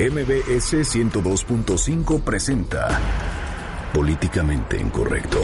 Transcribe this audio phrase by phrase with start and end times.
[0.00, 2.98] MBS 102.5 presenta
[3.92, 5.42] Políticamente Incorrecto.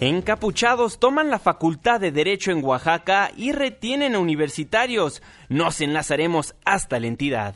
[0.00, 5.22] Encapuchados toman la Facultad de Derecho en Oaxaca y retienen a universitarios.
[5.48, 7.54] Nos enlazaremos hasta la entidad.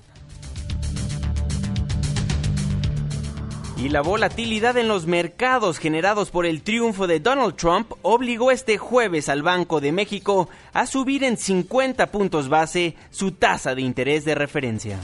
[3.84, 8.78] Y la volatilidad en los mercados generados por el triunfo de Donald Trump obligó este
[8.78, 14.24] jueves al Banco de México a subir en 50 puntos base su tasa de interés
[14.24, 14.98] de referencia.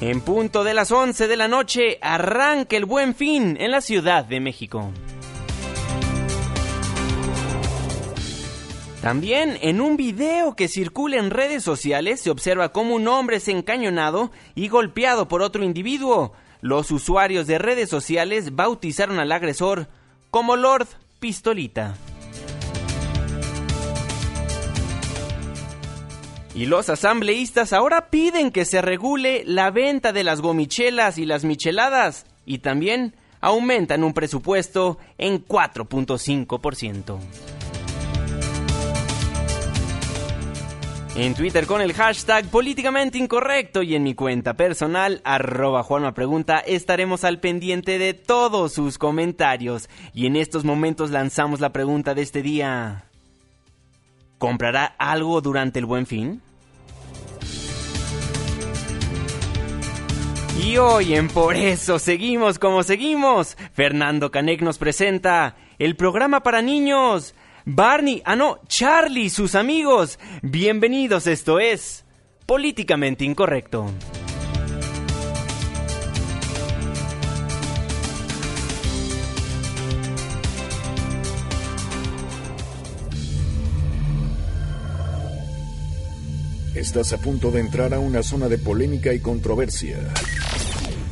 [0.00, 4.24] En punto de las 11 de la noche arranca el buen fin en la Ciudad
[4.24, 4.90] de México.
[9.00, 13.48] También en un video que circula en redes sociales se observa cómo un hombre es
[13.48, 16.34] encañonado y golpeado por otro individuo.
[16.60, 19.88] Los usuarios de redes sociales bautizaron al agresor
[20.30, 20.86] como Lord
[21.18, 21.94] Pistolita.
[26.54, 31.44] Y los asambleístas ahora piden que se regule la venta de las gomichelas y las
[31.44, 37.18] micheladas y también aumentan un presupuesto en 4.5%.
[41.16, 46.60] En Twitter con el hashtag políticamente incorrecto y en mi cuenta personal, arroba Juanma Pregunta,
[46.60, 49.90] estaremos al pendiente de todos sus comentarios.
[50.14, 53.06] Y en estos momentos lanzamos la pregunta de este día.
[54.38, 56.40] ¿Comprará algo durante el buen fin?
[60.64, 63.56] Y hoy en Por eso seguimos como seguimos.
[63.72, 67.34] Fernando Canek nos presenta el programa para niños.
[67.64, 70.18] Barney, ah no, Charlie, sus amigos.
[70.42, 72.04] Bienvenidos, esto es
[72.46, 73.86] Políticamente Incorrecto.
[86.74, 89.98] Estás a punto de entrar a una zona de polémica y controversia.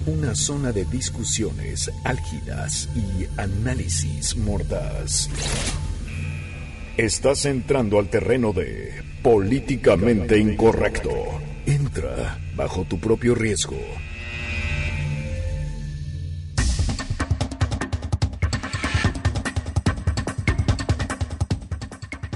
[0.06, 5.28] Una zona de discusiones álgidas y análisis mordaz.
[6.98, 11.10] Estás entrando al terreno de políticamente incorrecto.
[11.64, 13.76] Entra bajo tu propio riesgo.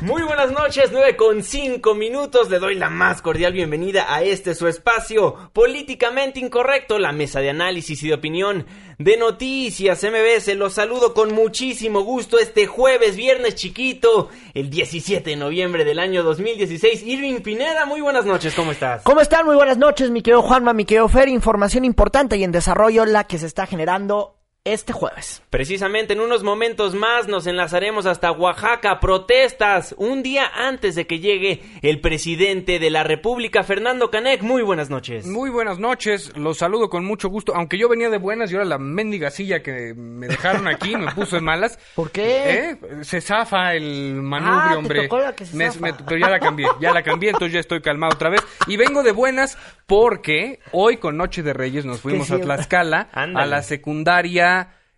[0.03, 2.51] Muy buenas noches, 9 con 5 minutos.
[2.51, 7.51] Le doy la más cordial bienvenida a este su espacio políticamente incorrecto, la mesa de
[7.51, 8.67] análisis y de opinión
[8.99, 10.57] de noticias MBS.
[10.57, 16.25] Los saludo con muchísimo gusto este jueves, viernes chiquito, el 17 de noviembre del año
[16.25, 17.05] 2016.
[17.05, 19.03] Irving Pineda, muy buenas noches, ¿cómo estás?
[19.05, 19.47] ¿Cómo están?
[19.47, 21.29] Muy buenas noches, mi querido Juanma, mi querido Fer.
[21.29, 25.43] Información importante y en desarrollo la que se está generando este jueves.
[25.51, 29.01] Precisamente en unos momentos más nos enlazaremos hasta Oaxaca.
[29.01, 34.43] Protestas un día antes de que llegue el presidente de la República, Fernando Canek.
[34.43, 35.27] Muy buenas noches.
[35.27, 37.53] Muy buenas noches, los saludo con mucho gusto.
[37.57, 41.11] Aunque yo venía de buenas y ahora la mendiga silla que me dejaron aquí me
[41.11, 41.77] puso en malas.
[41.97, 42.61] ¿Por qué?
[42.71, 42.79] ¿Eh?
[43.03, 45.03] Se zafa el manubrio, Ah, te hombre.
[45.03, 45.81] tocó la que se Me- zafa.
[45.81, 48.41] me- pero ya la cambié, ya la cambié, entonces ya estoy calmado otra vez.
[48.69, 52.39] Y vengo de buenas porque hoy con Noche de Reyes nos fuimos a.
[52.39, 53.45] Tlaxcala, Ándale.
[53.45, 54.52] a la secundaria.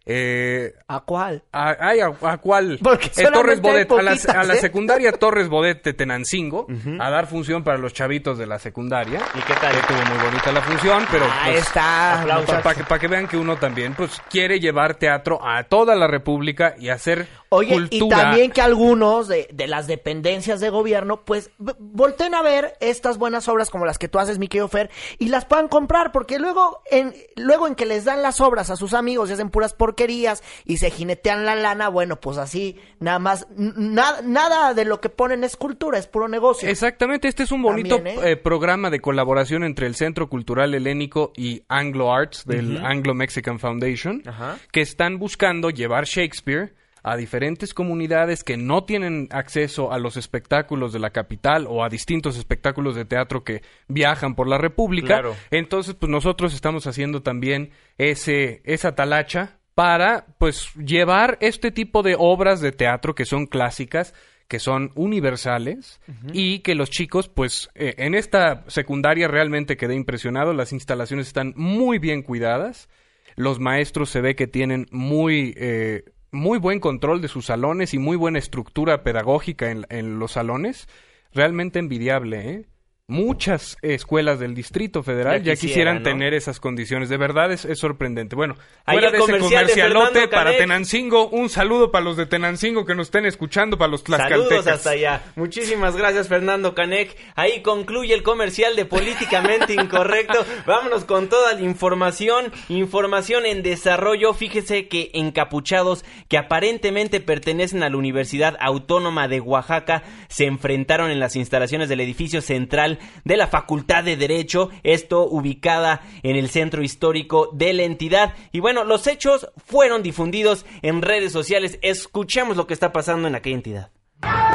[0.06, 1.44] Eh, ¿A cuál?
[1.52, 2.78] a, ay, ¿a, a cuál?
[2.82, 4.58] Porque Eh, Torres Bodet, a la, poquitas, a la ¿eh?
[4.58, 6.66] secundaria Torres Bodet de Tenancingo,
[7.00, 9.20] a dar función para los chavitos de la secundaria.
[9.34, 9.74] ¿Y qué tal?
[9.74, 12.20] Estuvo muy bonita la función, pero Ahí pues, está.
[12.20, 12.54] aplausos.
[12.62, 16.06] para que, pa' que vean que uno también pues quiere llevar teatro a toda la
[16.06, 17.96] República y hacer Oye, cultura.
[18.06, 22.74] y también que algunos de, de las dependencias de gobierno, pues, v- volteen a ver
[22.80, 26.12] estas buenas obras como las que tú haces, mi querido Fer, y las puedan comprar,
[26.12, 29.50] porque luego en, luego en que les dan las obras a sus amigos y hacen
[29.50, 34.74] puras porquerías y se jinetean la lana, bueno, pues así, nada más, n- nada, nada
[34.74, 36.68] de lo que ponen es cultura, es puro negocio.
[36.68, 38.30] Exactamente, este es un bonito También, ¿eh?
[38.32, 43.58] eh, programa de colaboración entre el Centro Cultural Helénico y Anglo Arts del Anglo Mexican
[43.58, 44.58] Foundation, Ajá.
[44.72, 46.74] que están buscando llevar Shakespeare
[47.06, 51.90] a diferentes comunidades que no tienen acceso a los espectáculos de la capital o a
[51.90, 55.06] distintos espectáculos de teatro que viajan por la República.
[55.08, 55.36] Claro.
[55.50, 62.16] Entonces, pues nosotros estamos haciendo también ese esa talacha para pues llevar este tipo de
[62.18, 64.14] obras de teatro que son clásicas
[64.48, 66.00] que son universales
[66.32, 71.54] y que los chicos, pues eh, en esta secundaria realmente quedé impresionado, las instalaciones están
[71.56, 72.88] muy bien cuidadas,
[73.36, 77.98] los maestros se ve que tienen muy, eh, muy buen control de sus salones y
[77.98, 80.88] muy buena estructura pedagógica en, en los salones,
[81.32, 82.66] realmente envidiable, ¿eh?
[83.06, 86.02] Muchas escuelas del Distrito Federal Ya ya, quisiera, quisieran ¿no?
[86.02, 87.08] tener esas condiciones.
[87.10, 88.34] De verdad es, es sorprendente.
[88.34, 88.56] Bueno,
[88.86, 90.56] Ahí fuera el de ese de comercialote para.
[90.56, 94.66] Tenancingo, un saludo para los de Tenancingo que nos estén escuchando, para los Saludos tlaxcaltecas.
[94.66, 95.22] hasta allá.
[95.36, 97.14] Muchísimas gracias, Fernando Canek.
[97.34, 100.44] Ahí concluye el comercial de Políticamente Incorrecto.
[100.66, 102.52] Vámonos con toda la información.
[102.70, 104.32] Información en desarrollo.
[104.32, 111.20] Fíjese que encapuchados que aparentemente pertenecen a la Universidad Autónoma de Oaxaca se enfrentaron en
[111.20, 112.93] las instalaciones del edificio central
[113.24, 114.70] de la Facultad de Derecho.
[114.82, 118.34] Esto ubicada en el centro histórico de la entidad.
[118.52, 121.78] Y bueno, los hechos fueron difundidos en redes sociales.
[121.82, 123.90] Escuchemos lo que está pasando en aquella entidad.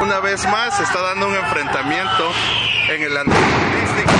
[0.02, 2.32] Una vez más se está dando un enfrentamiento
[2.88, 3.40] en el antiguo
[3.70, 4.12] turístico.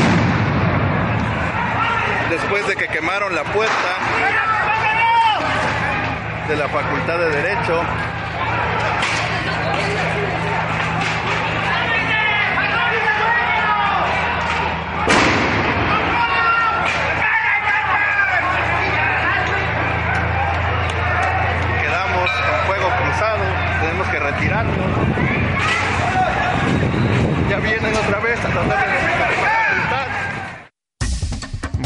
[2.30, 3.98] Después de que quemaron la puerta
[6.48, 8.19] de la Facultad de Derecho.
[27.48, 30.06] Ya vienen otra vez a tratar de destruir la facultad.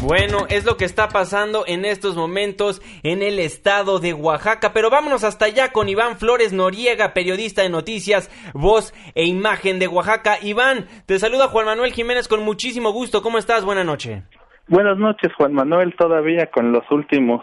[0.06, 4.90] Bueno, es lo que está pasando en estos momentos en el estado de Oaxaca, pero
[4.90, 10.36] vámonos hasta allá con Iván Flores Noriega, periodista de noticias, voz e imagen de Oaxaca.
[10.42, 13.22] Iván, te saluda Juan Manuel Jiménez con muchísimo gusto.
[13.22, 13.64] ¿Cómo estás?
[13.64, 14.24] Buena noche.
[14.68, 15.94] Buenas noches, Juan Manuel.
[15.96, 17.40] Todavía con los últimos,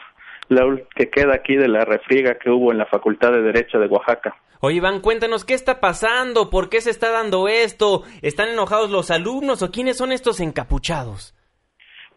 [0.49, 3.79] la ul- que queda aquí de la refriega que hubo en la Facultad de Derecho
[3.79, 4.35] de Oaxaca.
[4.61, 9.09] Oye, Iván, cuéntanos qué está pasando, por qué se está dando esto, ¿están enojados los
[9.09, 11.35] alumnos o quiénes son estos encapuchados?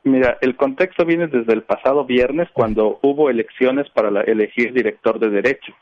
[0.03, 5.19] Mira, el contexto viene desde el pasado viernes cuando hubo elecciones para la- elegir director
[5.19, 5.73] de Derecho.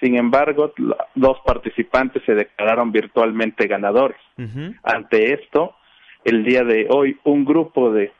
[0.00, 4.16] Sin embargo, la- dos participantes se declararon virtualmente ganadores.
[4.82, 5.76] Ante esto,
[6.24, 8.10] el día de hoy, un grupo de,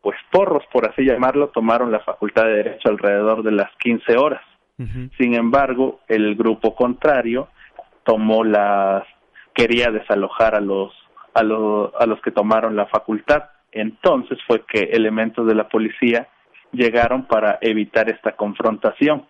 [0.00, 4.40] pues, porros, por así llamarlo, tomaron la Facultad de Derecho alrededor de las 15 horas.
[5.18, 7.48] Sin embargo, el grupo contrario
[8.04, 9.04] tomó las
[9.52, 10.92] quería desalojar a los
[11.34, 13.44] a los a los que tomaron la facultad.
[13.72, 16.28] Entonces fue que elementos de la policía
[16.72, 19.26] llegaron para evitar esta confrontación.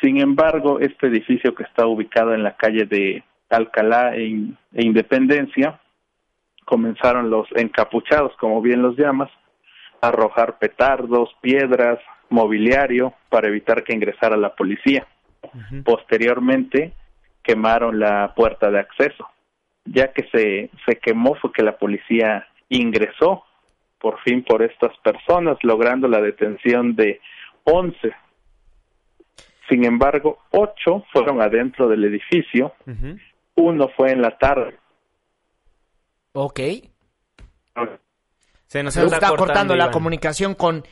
[0.00, 4.26] Sin embargo, este edificio que está ubicado en la calle de Alcalá e,
[4.72, 5.80] e Independencia
[6.64, 9.30] comenzaron los encapuchados, como bien los llamas,
[10.00, 11.98] a arrojar petardos, piedras,
[12.34, 15.06] mobiliario para evitar que ingresara la policía.
[15.84, 16.92] Posteriormente
[17.42, 19.28] quemaron la puerta de acceso.
[19.84, 23.44] Ya que se, se quemó fue que la policía ingresó
[24.04, 27.20] por fin por estas personas, logrando la detención de
[27.64, 27.96] 11.
[29.68, 32.74] Sin embargo, ocho fueron adentro del edificio,
[33.54, 34.76] uno fue en la tarde.
[36.32, 36.60] Ok.
[38.66, 39.92] Se nos está cortando, la Iván.
[39.92, 40.84] comunicación con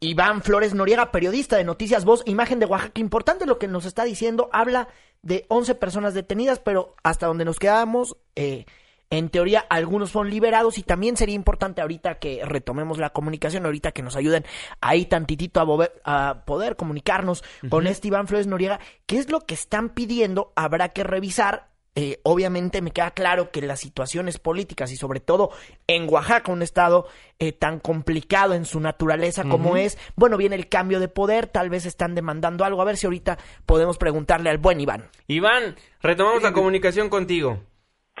[0.00, 3.00] Iván Flores Noriega, periodista de Noticias Voz, Imagen de Oaxaca.
[3.00, 4.48] Importante lo que nos está diciendo.
[4.52, 4.88] Habla
[5.22, 8.66] de 11 personas detenidas, pero hasta donde nos quedamos, eh,
[9.10, 10.78] en teoría, algunos fueron liberados.
[10.78, 14.44] Y también sería importante ahorita que retomemos la comunicación, ahorita que nos ayuden
[14.80, 15.60] ahí tantitito
[16.04, 18.80] a poder comunicarnos con este Iván Flores Noriega.
[19.06, 20.52] ¿Qué es lo que están pidiendo?
[20.56, 21.73] Habrá que revisar.
[21.96, 25.50] Eh, obviamente me queda claro que las situaciones políticas y sobre todo
[25.86, 27.06] en Oaxaca, un estado
[27.38, 31.70] eh, tan complicado en su naturaleza como es, bueno, viene el cambio de poder, tal
[31.70, 35.04] vez están demandando algo, a ver si ahorita podemos preguntarle al buen Iván.
[35.28, 37.60] Iván, retomamos la comunicación contigo.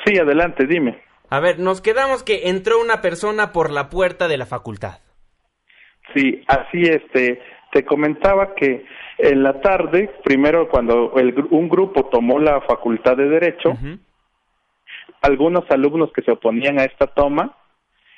[0.04, 1.02] Sí, adelante, dime.
[1.30, 5.00] A ver, nos quedamos que entró una persona por la puerta de la facultad.
[6.14, 7.40] Sí, así este,
[7.74, 8.86] te comentaba que
[9.18, 13.76] en la tarde, primero cuando el un grupo tomó la facultad de Derecho,
[15.20, 17.56] algunos alumnos que se oponían a esta toma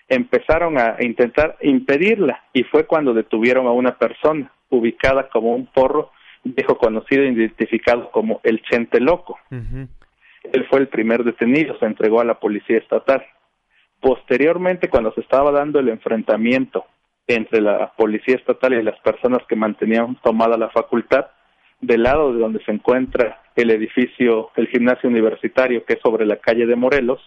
[0.09, 6.11] empezaron a intentar impedirla y fue cuando detuvieron a una persona ubicada como un porro
[6.45, 9.39] viejo conocido e identificado como el Chente Loco.
[9.51, 13.25] Él fue el primer detenido, se entregó a la policía estatal.
[14.01, 16.85] Posteriormente, cuando se estaba dando el enfrentamiento
[17.27, 21.27] entre la policía estatal y las personas que mantenían tomada la facultad,
[21.81, 26.37] del lado de donde se encuentra el edificio, el gimnasio universitario, que es sobre la
[26.37, 27.21] calle de Morelos,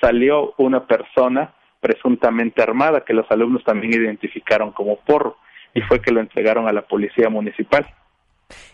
[0.00, 5.36] salió una persona presuntamente armada que los alumnos también identificaron como porro
[5.74, 7.86] y fue que lo entregaron a la policía municipal.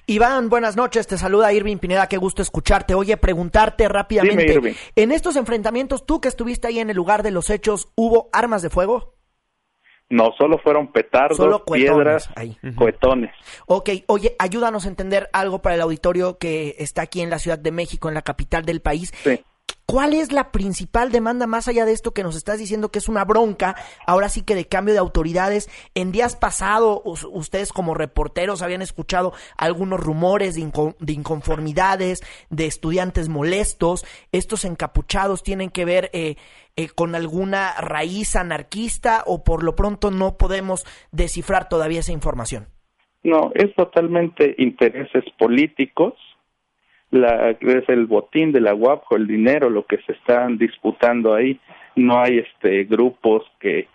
[0.06, 2.94] Iván, buenas noches, te saluda Irving Pineda, qué gusto escucharte.
[2.94, 7.30] Oye, preguntarte rápidamente, Dime, en estos enfrentamientos, tú que estuviste ahí en el lugar de
[7.30, 9.14] los hechos, ¿hubo armas de fuego?
[10.10, 12.58] No solo fueron petardos, Solo cuetones piedras, ahí.
[12.74, 13.30] cohetones.
[13.66, 17.60] Ok, oye, ayúdanos a entender algo para el auditorio que está aquí en la Ciudad
[17.60, 19.12] de México, en la capital del país.
[19.22, 19.40] Sí.
[19.90, 23.08] ¿Cuál es la principal demanda más allá de esto que nos estás diciendo que es
[23.08, 23.74] una bronca?
[24.06, 25.68] Ahora sí que de cambio de autoridades.
[25.96, 34.04] En días pasados, ustedes como reporteros habían escuchado algunos rumores de, inconformidades, de estudiantes molestos.
[34.30, 36.36] Estos encapuchados tienen que ver eh,
[36.76, 42.68] eh, con alguna raíz anarquista o por lo pronto no podemos descifrar todavía esa información.
[43.24, 46.14] No, es totalmente intereses políticos
[47.10, 51.34] la, es el botín de la UAP o el dinero lo que se están disputando
[51.34, 51.58] ahí.
[51.96, 53.88] No hay este grupos que,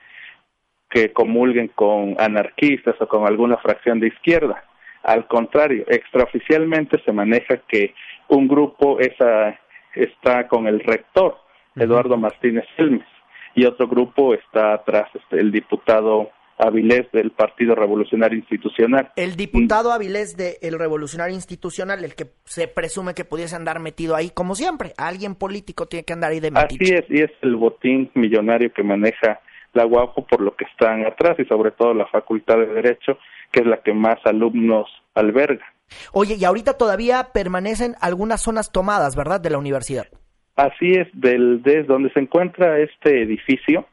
[0.90, 4.64] que comulguen con anarquistas o con alguna fracción de izquierda.
[5.04, 7.94] Al contrario, extraoficialmente se maneja que
[8.28, 9.60] un grupo esa,
[9.94, 11.38] está con el rector,
[11.76, 13.08] Eduardo Martínez Elmes,
[13.54, 19.12] y otro grupo está atrás, este, el diputado Avilés del Partido Revolucionario Institucional.
[19.16, 24.30] El diputado Avilés del Revolucionario Institucional, el que se presume que pudiese andar metido ahí,
[24.30, 26.80] como siempre, alguien político tiene que andar ahí de metido.
[26.82, 29.42] Así es, y es el botín millonario que maneja
[29.74, 33.18] la Guapo por lo que están atrás y sobre todo la Facultad de Derecho,
[33.52, 35.66] que es la que más alumnos alberga.
[36.14, 40.08] Oye, y ahorita todavía permanecen algunas zonas tomadas, ¿verdad?, de la universidad.
[40.56, 43.86] Así es, del, desde donde se encuentra este edificio,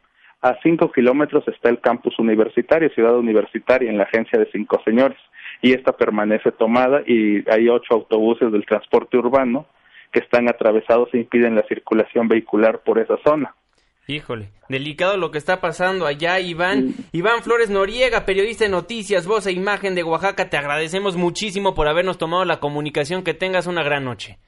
[0.42, 5.18] a cinco kilómetros está el campus universitario, ciudad universitaria, en la agencia de Cinco Señores,
[5.62, 9.66] y esta permanece tomada y hay ocho autobuses del transporte urbano
[10.12, 13.54] que están atravesados e impiden la circulación vehicular por esa zona.
[14.08, 16.92] Híjole, delicado lo que está pasando allá, Iván.
[17.12, 21.86] Iván Flores Noriega, periodista de noticias, voz e imagen de Oaxaca, te agradecemos muchísimo por
[21.86, 23.22] habernos tomado la comunicación.
[23.22, 24.38] Que tengas una gran noche.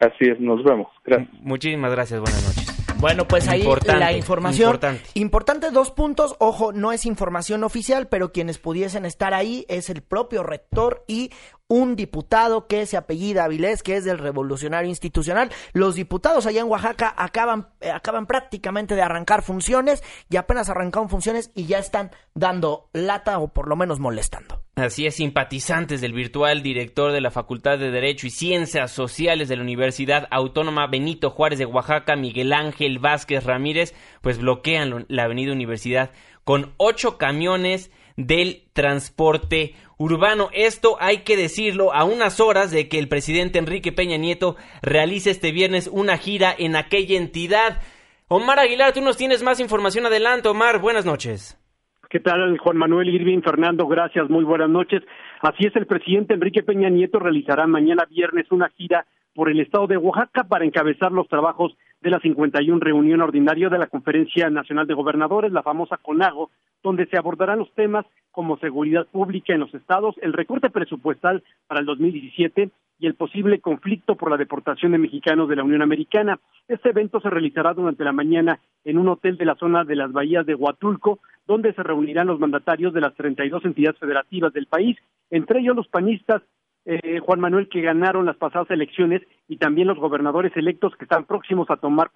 [0.00, 0.88] Así es, nos vemos.
[1.04, 1.28] Gracias.
[1.42, 2.75] Muchísimas gracias, buenas noches.
[2.98, 4.68] Bueno, pues ahí la información.
[4.68, 5.02] Importante.
[5.14, 5.70] importante.
[5.70, 6.34] dos puntos.
[6.38, 11.30] Ojo, no es información oficial, pero quienes pudiesen estar ahí es el propio rector y
[11.68, 15.50] un diputado que se apellida Avilés, que es del Revolucionario Institucional.
[15.72, 21.08] Los diputados allá en Oaxaca acaban, eh, acaban prácticamente de arrancar funciones y apenas arrancaron
[21.08, 24.62] funciones y ya están dando lata o por lo menos molestando.
[24.76, 29.56] Así es, simpatizantes del virtual director de la Facultad de Derecho y Ciencias Sociales de
[29.56, 35.52] la Universidad Autónoma Benito Juárez de Oaxaca, Miguel Ángel Vázquez Ramírez, pues bloquean la avenida
[35.52, 36.10] Universidad
[36.44, 40.48] con ocho camiones del transporte urbano.
[40.52, 45.30] Esto hay que decirlo a unas horas de que el presidente Enrique Peña Nieto realice
[45.30, 47.80] este viernes una gira en aquella entidad.
[48.28, 50.48] Omar Aguilar, tú nos tienes más información adelante.
[50.48, 51.60] Omar, buenas noches.
[52.08, 53.40] ¿Qué tal, Juan Manuel Irving?
[53.42, 55.02] Fernando, gracias, muy buenas noches.
[55.40, 59.86] Así es, el presidente Enrique Peña Nieto realizará mañana viernes una gira por el estado
[59.86, 64.86] de Oaxaca para encabezar los trabajos de la 51 reunión ordinaria de la Conferencia Nacional
[64.86, 66.50] de Gobernadores, la famosa CONAGO,
[66.82, 71.80] donde se abordarán los temas como seguridad pública en los estados, el recorte presupuestal para
[71.80, 76.38] el 2017 y el posible conflicto por la deportación de mexicanos de la Unión Americana.
[76.68, 80.12] Este evento se realizará durante la mañana en un hotel de la zona de las
[80.12, 84.96] bahías de Huatulco, donde se reunirán los mandatarios de las 32 entidades federativas del país,
[85.30, 86.42] entre ellos los panistas
[86.88, 91.24] eh, Juan Manuel, que ganaron las pasadas elecciones y también los gobernadores electos que están
[91.24, 92.10] próximos a tomar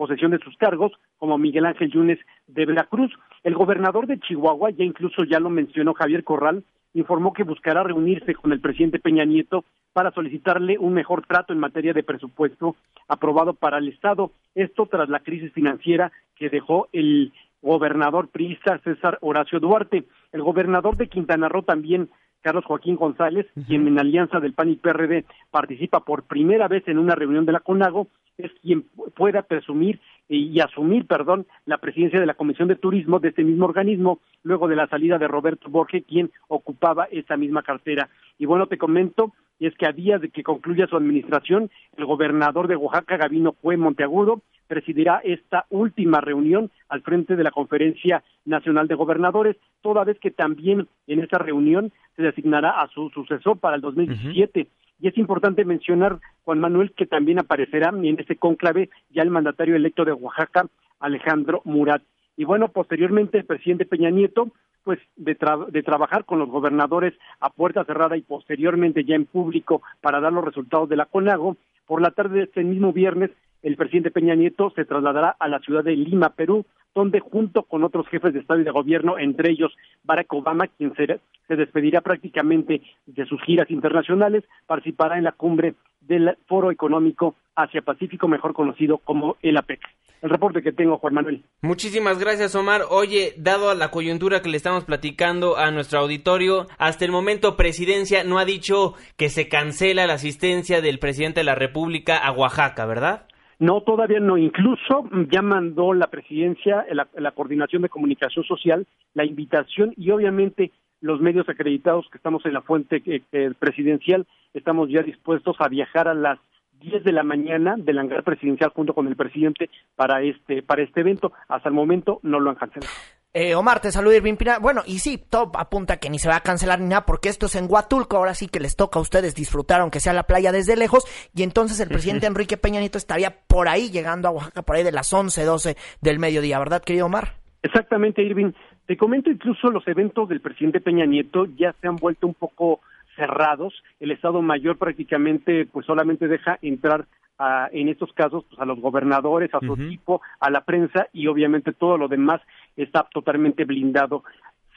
[0.00, 3.12] posesión de sus cargos, como Miguel Ángel Yunes de Veracruz.
[3.42, 6.64] El gobernador de Chihuahua, ya incluso ya lo mencionó Javier Corral,
[6.94, 11.58] informó que buscará reunirse con el presidente Peña Nieto para solicitarle un mejor trato en
[11.58, 12.76] materia de presupuesto
[13.08, 14.30] aprobado para el Estado.
[14.54, 20.04] Esto tras la crisis financiera que dejó el gobernador priista César Horacio Duarte.
[20.32, 22.08] El gobernador de Quintana Roo también
[22.40, 26.98] Carlos Joaquín González, quien en alianza del PAN y PRD participa por primera vez en
[26.98, 28.08] una reunión de la CONAGO,
[28.44, 33.30] es quien pueda presumir y asumir, perdón, la presidencia de la Comisión de Turismo de
[33.30, 38.08] este mismo organismo, luego de la salida de Roberto Borges, quien ocupaba esa misma cartera.
[38.38, 42.04] Y bueno, te comento, y es que a días de que concluya su administración, el
[42.04, 48.22] gobernador de Oaxaca, Gabino Cue Monteagudo, presidirá esta última reunión al frente de la Conferencia
[48.44, 53.58] Nacional de Gobernadores, toda vez que también en esta reunión se designará a su sucesor
[53.58, 54.68] para el 2017.
[55.00, 59.76] Y es importante mencionar, Juan Manuel, que también aparecerá en este cónclave ya el mandatario
[59.76, 60.66] electo de Oaxaca,
[60.98, 62.02] Alejandro Murat.
[62.36, 64.50] Y bueno, posteriormente el presidente Peña Nieto,
[64.84, 65.36] pues de,
[65.70, 70.32] de trabajar con los gobernadores a puerta cerrada y posteriormente ya en público para dar
[70.32, 73.30] los resultados de la CONAGO, por la tarde de este mismo viernes
[73.62, 77.84] el presidente Peña Nieto se trasladará a la ciudad de Lima, Perú, donde junto con
[77.84, 79.72] otros jefes de Estado y de Gobierno, entre ellos
[80.04, 86.36] Barack Obama, quien se, despedirá prácticamente de sus giras internacionales, participará en la cumbre del
[86.46, 89.80] Foro Económico Asia-Pacífico, mejor conocido como el APEC.
[90.22, 91.42] El reporte que tengo, Juan Manuel.
[91.62, 92.82] Muchísimas gracias, Omar.
[92.90, 97.56] Oye, dado a la coyuntura que le estamos platicando a nuestro auditorio, hasta el momento
[97.56, 102.32] Presidencia no ha dicho que se cancela la asistencia del presidente de la República a
[102.32, 103.26] Oaxaca, ¿verdad?
[103.60, 104.38] No, todavía no.
[104.38, 111.20] Incluso ya mandó la presidencia, la, coordinación de comunicación social, la invitación y obviamente los
[111.20, 116.08] medios acreditados que estamos en la fuente eh, eh, presidencial, estamos ya dispuestos a viajar
[116.08, 116.38] a las
[116.80, 121.00] 10 de la mañana del hangar presidencial junto con el presidente para este para este
[121.00, 121.32] evento.
[121.46, 122.90] Hasta el momento no lo han cancelado.
[123.32, 124.58] Eh, Omar, te saluda Irving Pina.
[124.58, 127.46] Bueno, y sí, todo apunta que ni se va a cancelar ni nada, porque esto
[127.46, 128.16] es en Huatulco.
[128.16, 131.04] Ahora sí que les toca a ustedes disfrutar, aunque sea la playa desde lejos.
[131.32, 134.82] Y entonces el presidente Enrique Peña Nieto estaría por ahí, llegando a Oaxaca, por ahí
[134.82, 137.34] de las 11, 12 del mediodía, ¿verdad, querido Omar?
[137.62, 138.50] Exactamente, Irving.
[138.86, 142.80] Te comento incluso los eventos del presidente Peña Nieto ya se han vuelto un poco
[143.14, 143.72] cerrados.
[144.00, 147.06] El Estado Mayor prácticamente pues solamente deja entrar
[147.38, 151.26] a, en estos casos pues, a los gobernadores, a su equipo, a la prensa y
[151.26, 152.40] obviamente todo lo demás
[152.76, 154.24] está totalmente blindado.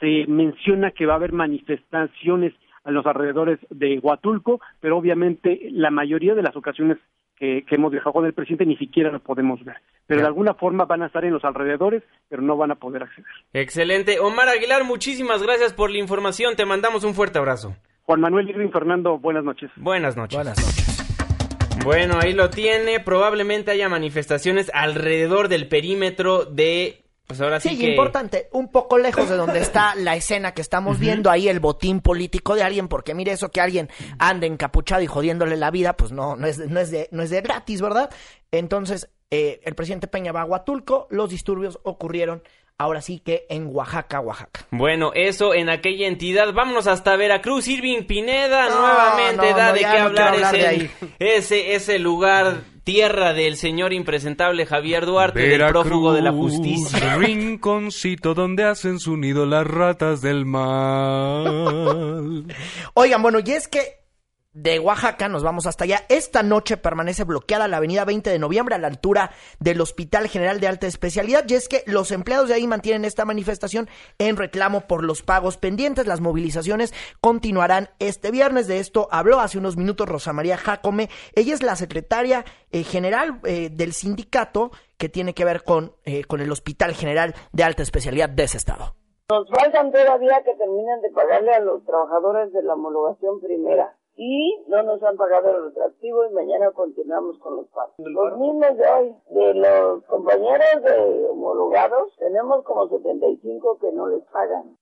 [0.00, 2.52] Se menciona que va a haber manifestaciones
[2.84, 6.98] a los alrededores de Huatulco, pero obviamente la mayoría de las ocasiones
[7.36, 9.76] que, hemos dejado con el presidente ni siquiera lo podemos ver.
[10.06, 13.02] Pero de alguna forma van a estar en los alrededores, pero no van a poder
[13.02, 13.30] acceder.
[13.52, 14.18] Excelente.
[14.20, 16.56] Omar Aguilar, muchísimas gracias por la información.
[16.56, 17.74] Te mandamos un fuerte abrazo.
[18.02, 19.70] Juan Manuel Irving Fernando, buenas noches.
[19.76, 20.36] Buenas noches.
[20.36, 21.84] Buenas noches.
[21.84, 23.00] Bueno, ahí lo tiene.
[23.00, 29.28] Probablemente haya manifestaciones alrededor del perímetro de pues ahora sí, sí importante, un poco lejos
[29.28, 33.14] de donde está la escena que estamos viendo ahí el botín político de alguien, porque
[33.14, 33.88] mire eso que alguien
[34.18, 37.30] ande encapuchado y jodiéndole la vida, pues no, no es, no es de, no es
[37.30, 38.10] de gratis, ¿verdad?
[38.50, 42.42] Entonces, eh, el presidente Peña va a Huatulco, los disturbios ocurrieron
[42.78, 44.66] ahora sí que en Oaxaca, Oaxaca.
[44.70, 46.52] Bueno, eso en aquella entidad.
[46.52, 47.68] Vámonos hasta Veracruz.
[47.68, 50.34] Irving Pineda nuevamente da de qué hablar,
[51.18, 57.16] ese, ese, lugar, tierra del señor impresentable Javier Duarte, del prófugo de la justicia.
[57.18, 62.44] Rinconcito donde hacen su nido las ratas del mal.
[62.92, 64.03] Oigan, bueno, y es que
[64.54, 66.02] de Oaxaca, nos vamos hasta allá.
[66.08, 70.60] Esta noche permanece bloqueada la avenida 20 de noviembre a la altura del Hospital General
[70.60, 71.44] de Alta Especialidad.
[71.48, 75.56] Y es que los empleados de ahí mantienen esta manifestación en reclamo por los pagos
[75.56, 76.06] pendientes.
[76.06, 78.68] Las movilizaciones continuarán este viernes.
[78.68, 81.10] De esto habló hace unos minutos Rosa María Jacome.
[81.34, 86.22] Ella es la secretaria eh, general eh, del sindicato que tiene que ver con, eh,
[86.24, 88.94] con el Hospital General de Alta Especialidad de ese estado.
[89.28, 94.64] Nos faltan todavía que terminen de pagarle a los trabajadores de la homologación primera y
[94.68, 97.94] no nos han pagado el retractivo y mañana continuamos con los pagos.
[97.98, 104.22] Los mismos de hoy, de los compañeros de homologados, tenemos como 75 que no les
[104.26, 104.76] pagan.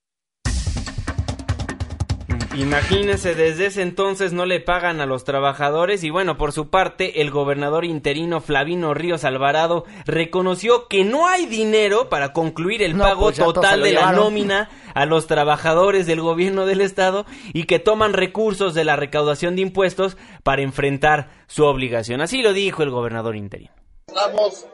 [2.54, 7.22] Imagínense, desde ese entonces no le pagan a los trabajadores y bueno, por su parte,
[7.22, 13.22] el gobernador interino Flavino Ríos Alvarado reconoció que no hay dinero para concluir el pago
[13.22, 18.12] pues total de la nómina a los trabajadores del gobierno del estado y que toman
[18.12, 22.20] recursos de la recaudación de impuestos para enfrentar su obligación.
[22.20, 23.72] Así lo dijo el gobernador interino.
[24.08, 24.66] Estamos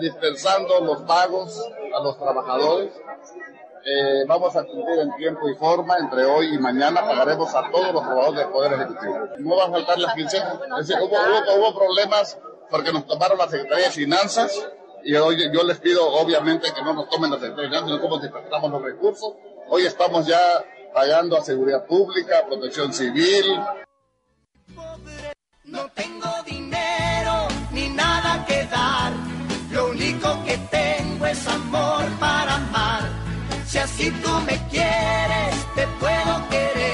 [0.00, 1.62] dispensando los pagos
[1.96, 2.92] a los trabajadores
[3.84, 7.92] eh, vamos a cumplir en tiempo y forma, entre hoy y mañana pagaremos a todos
[7.92, 9.28] los trabajadores del Poder Ejecutivo.
[9.38, 10.58] No van a faltar las quincenas.
[10.58, 12.38] hubo, problemas
[12.70, 14.68] porque nos tomaron la Secretaría de Finanzas
[15.02, 18.00] y hoy yo les pido obviamente que no nos tomen la Secretaría de Finanzas, sino
[18.02, 19.34] cómo dispersamos los recursos.
[19.68, 20.38] Hoy estamos ya
[20.92, 23.58] pagando a Seguridad Pública, Protección Civil.
[25.64, 29.12] No tengo dinero ni nada que dar,
[29.72, 32.49] lo único que tengo es amor para.
[33.70, 35.39] Si tú me quieres.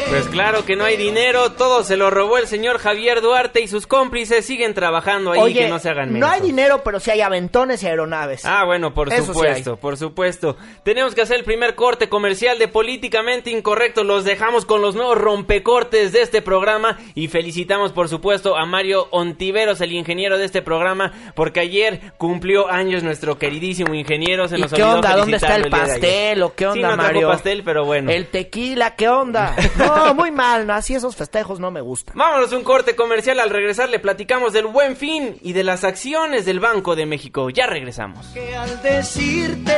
[0.09, 3.69] Pues claro que no hay dinero, todo se lo robó el señor Javier Duarte y
[3.69, 6.21] sus cómplices siguen trabajando ahí que no se hagan menos.
[6.21, 8.45] No hay dinero, pero sí hay aventones y aeronaves.
[8.45, 10.57] Ah, bueno, por supuesto, por supuesto.
[10.85, 14.05] Tenemos que hacer el primer corte comercial de Políticamente Incorrecto.
[14.05, 19.09] Los dejamos con los nuevos rompecortes de este programa y felicitamos, por supuesto, a Mario
[19.11, 24.47] Ontiveros, el ingeniero de este programa, porque ayer cumplió años nuestro queridísimo ingeniero.
[24.47, 25.17] Se nos qué onda?
[25.17, 27.29] ¿Dónde está el pastel o qué sí, no Mario?
[27.29, 28.11] pastel, pero bueno.
[28.11, 29.55] El tequila, ¿qué onda?
[29.77, 32.17] No, muy mal, así esos festejos no me gustan.
[32.17, 35.85] Vámonos a un corte comercial, al regresar le platicamos del buen fin y de las
[35.85, 37.51] acciones del Banco de México.
[37.51, 38.27] Ya regresamos.
[38.29, 39.77] Que al decirte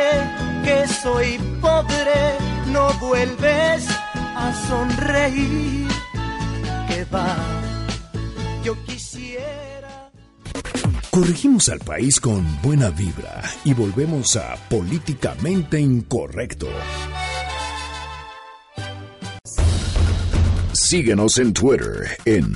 [0.65, 5.89] que soy pobre, no vuelves a sonreír.
[6.89, 7.37] Que va,
[8.65, 10.11] yo quisiera...
[11.11, 16.69] Corregimos al país con buena vibra y volvemos a políticamente incorrecto.
[20.89, 22.51] Síguenos en Twitter en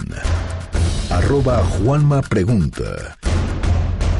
[1.11, 3.19] arroba Juanma Pregunta.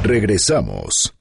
[0.03, 1.15] Regresamos.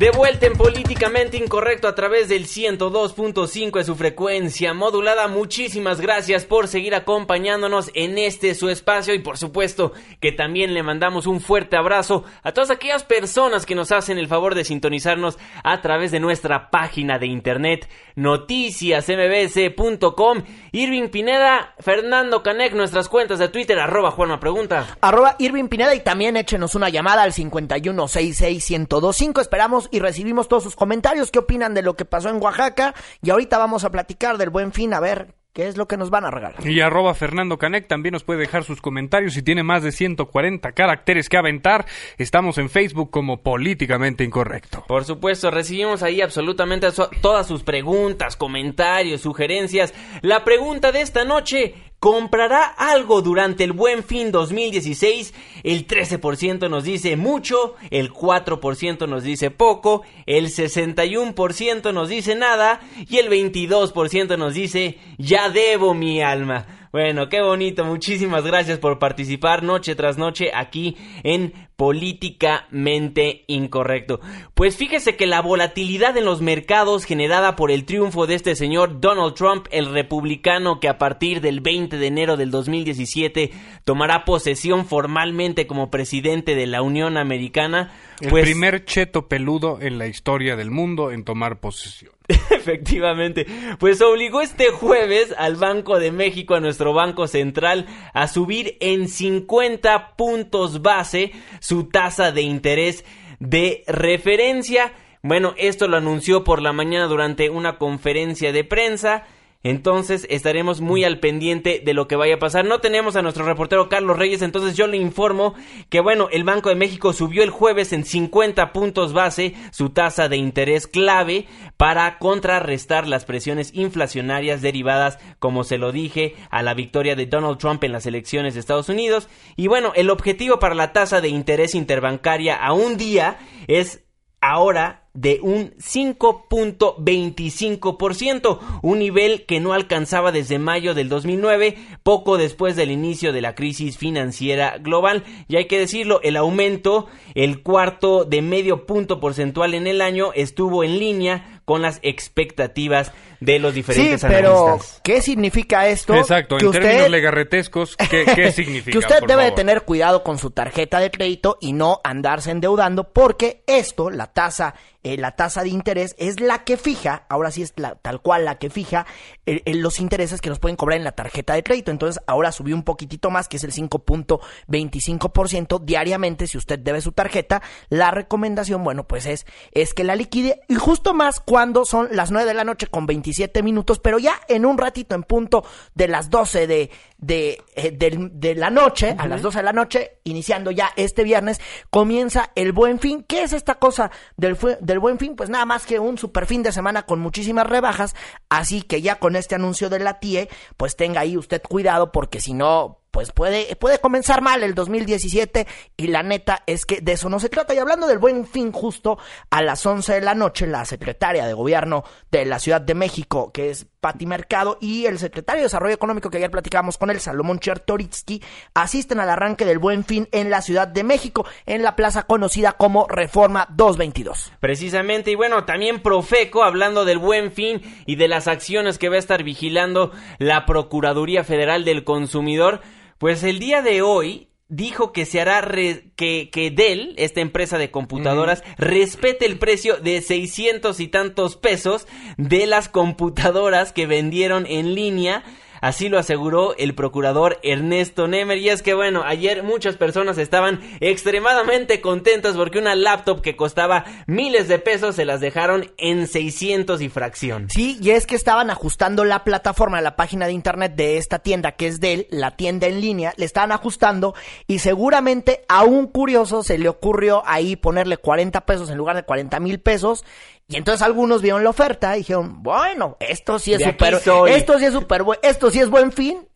[0.00, 5.28] De vuelta en Políticamente Incorrecto a través del 102.5 de su frecuencia modulada.
[5.28, 10.82] Muchísimas gracias por seguir acompañándonos en este su espacio y por supuesto que también le
[10.82, 15.36] mandamos un fuerte abrazo a todas aquellas personas que nos hacen el favor de sintonizarnos
[15.62, 17.86] a través de nuestra página de internet
[18.16, 20.42] noticiasmbs.com.
[20.72, 24.96] Irving Pineda, Fernando Canec, nuestras cuentas de Twitter, arroba Juanma Pregunta.
[25.02, 29.42] Arroba Irving Pineda y también échenos una llamada al 5166125.
[29.42, 31.30] Esperamos y recibimos todos sus comentarios.
[31.30, 32.94] ¿Qué opinan de lo que pasó en Oaxaca?
[33.22, 36.10] Y ahorita vamos a platicar del buen fin, a ver qué es lo que nos
[36.10, 36.64] van a regalar.
[36.64, 40.70] Y arroba Fernando Canec también nos puede dejar sus comentarios si tiene más de 140
[40.72, 41.86] caracteres que aventar.
[42.18, 44.84] Estamos en Facebook como Políticamente Incorrecto.
[44.86, 49.92] Por supuesto, recibimos ahí absolutamente so- todas sus preguntas, comentarios, sugerencias.
[50.22, 55.32] La pregunta de esta noche, ¿comprará algo durante el Buen Fin 2016?
[55.62, 62.80] El 13% nos dice mucho, el 4% nos dice poco, el 61% nos dice nada
[63.08, 66.66] y el 22% nos dice ya debo mi alma.
[66.92, 67.84] Bueno, qué bonito.
[67.84, 74.20] Muchísimas gracias por participar noche tras noche aquí en Políticamente Incorrecto.
[74.52, 79.00] Pues fíjese que la volatilidad en los mercados generada por el triunfo de este señor
[79.00, 83.52] Donald Trump, el republicano que a partir del 20 de enero del 2017
[83.84, 89.96] tomará posesión formalmente como presidente de la Unión Americana, El pues primer cheto peludo en
[89.96, 92.12] la historia del mundo en tomar posesión.
[92.50, 93.46] Efectivamente,
[93.78, 99.08] pues obligó este jueves al Banco de México, a nuestro Banco Central, a subir en
[99.08, 101.32] 50 puntos base
[101.70, 103.04] su tasa de interés
[103.38, 104.92] de referencia.
[105.22, 109.22] Bueno, esto lo anunció por la mañana durante una conferencia de prensa.
[109.62, 112.64] Entonces estaremos muy al pendiente de lo que vaya a pasar.
[112.64, 115.54] No tenemos a nuestro reportero Carlos Reyes, entonces yo le informo
[115.90, 120.30] que bueno, el Banco de México subió el jueves en 50 puntos base su tasa
[120.30, 121.46] de interés clave
[121.76, 127.58] para contrarrestar las presiones inflacionarias derivadas, como se lo dije, a la victoria de Donald
[127.58, 129.28] Trump en las elecciones de Estados Unidos.
[129.56, 134.04] Y bueno, el objetivo para la tasa de interés interbancaria a un día es
[134.40, 142.76] ahora de un 5.25%, un nivel que no alcanzaba desde mayo del 2009, poco después
[142.76, 145.24] del inicio de la crisis financiera global.
[145.48, 150.32] Y hay que decirlo, el aumento, el cuarto de medio punto porcentual en el año,
[150.34, 155.00] estuvo en línea con las expectativas de los Sí, diferentes pero analistas.
[155.02, 156.14] ¿qué significa esto?
[156.14, 158.92] Exacto, Que en usted- términos legarretescos, ¿qué, qué significa?
[158.92, 159.56] que usted por debe favor?
[159.56, 164.74] tener cuidado con su tarjeta de crédito y no andarse endeudando porque esto, la tasa,
[165.02, 168.44] eh, la tasa de interés es la que fija, ahora sí es la, tal cual
[168.44, 169.06] la que fija
[169.46, 171.90] eh, eh, los intereses que nos pueden cobrar en la tarjeta de crédito.
[171.90, 177.12] Entonces ahora subió un poquitito más, que es el 5.25% diariamente si usted debe su
[177.12, 177.62] tarjeta.
[177.88, 182.30] La recomendación, bueno, pues es, es que la liquide y justo más cuando son las
[182.30, 185.64] 9 de la noche con 27 minutos, pero ya en un ratito en punto
[185.94, 190.18] de las 12 de, de, eh, de la noche, a las 12 de la noche,
[190.24, 193.24] iniciando ya este viernes, comienza el buen fin.
[193.26, 195.36] ¿Qué es esta cosa del, del buen fin?
[195.36, 198.16] Pues nada más que un super fin de semana con muchísimas rebajas,
[198.48, 202.40] así que ya con este anuncio de la TIE, pues tenga ahí usted cuidado porque
[202.40, 207.12] si no, pues puede, puede comenzar mal el 2017 y la neta es que de
[207.12, 207.74] eso no se trata.
[207.74, 209.18] Y hablando del buen fin, justo
[209.50, 213.50] a las 11 de la noche, la secretaria de gobierno de la Ciudad de México,
[213.52, 217.20] que es Pati Mercado, y el secretario de Desarrollo Económico que ayer platicamos con él,
[217.20, 218.42] Salomón Chertoritsky,
[218.74, 222.72] asisten al arranque del buen fin en la Ciudad de México, en la plaza conocida
[222.72, 224.52] como Reforma 222.
[224.60, 229.16] Precisamente, y bueno, también Profeco, hablando del buen fin y de las acciones que va
[229.16, 232.80] a estar vigilando la Procuraduría Federal del Consumidor,
[233.20, 237.76] pues el día de hoy dijo que se hará re- que, que Dell, esta empresa
[237.76, 242.06] de computadoras, respete el precio de 600 y tantos pesos
[242.38, 245.44] de las computadoras que vendieron en línea.
[245.80, 248.58] Así lo aseguró el procurador Ernesto Nemer.
[248.58, 254.04] Y es que bueno, ayer muchas personas estaban extremadamente contentas porque una laptop que costaba
[254.26, 257.68] miles de pesos se las dejaron en 600 y fracción.
[257.70, 261.72] Sí, y es que estaban ajustando la plataforma, la página de internet de esta tienda
[261.72, 264.34] que es Dell, la tienda en línea, le estaban ajustando
[264.66, 269.22] y seguramente a un curioso se le ocurrió ahí ponerle 40 pesos en lugar de
[269.22, 270.24] 40 mil pesos.
[270.70, 274.84] Y entonces algunos vieron la oferta y dijeron, bueno, esto sí es súper, esto sí
[274.84, 276.48] es súper esto sí es buen fin.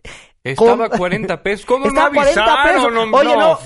[0.44, 1.64] Estaba a Com- 40 pesos.
[1.64, 2.94] ¿Cómo Estaba no avisaron?
[3.11, 3.59] No, Oye, no,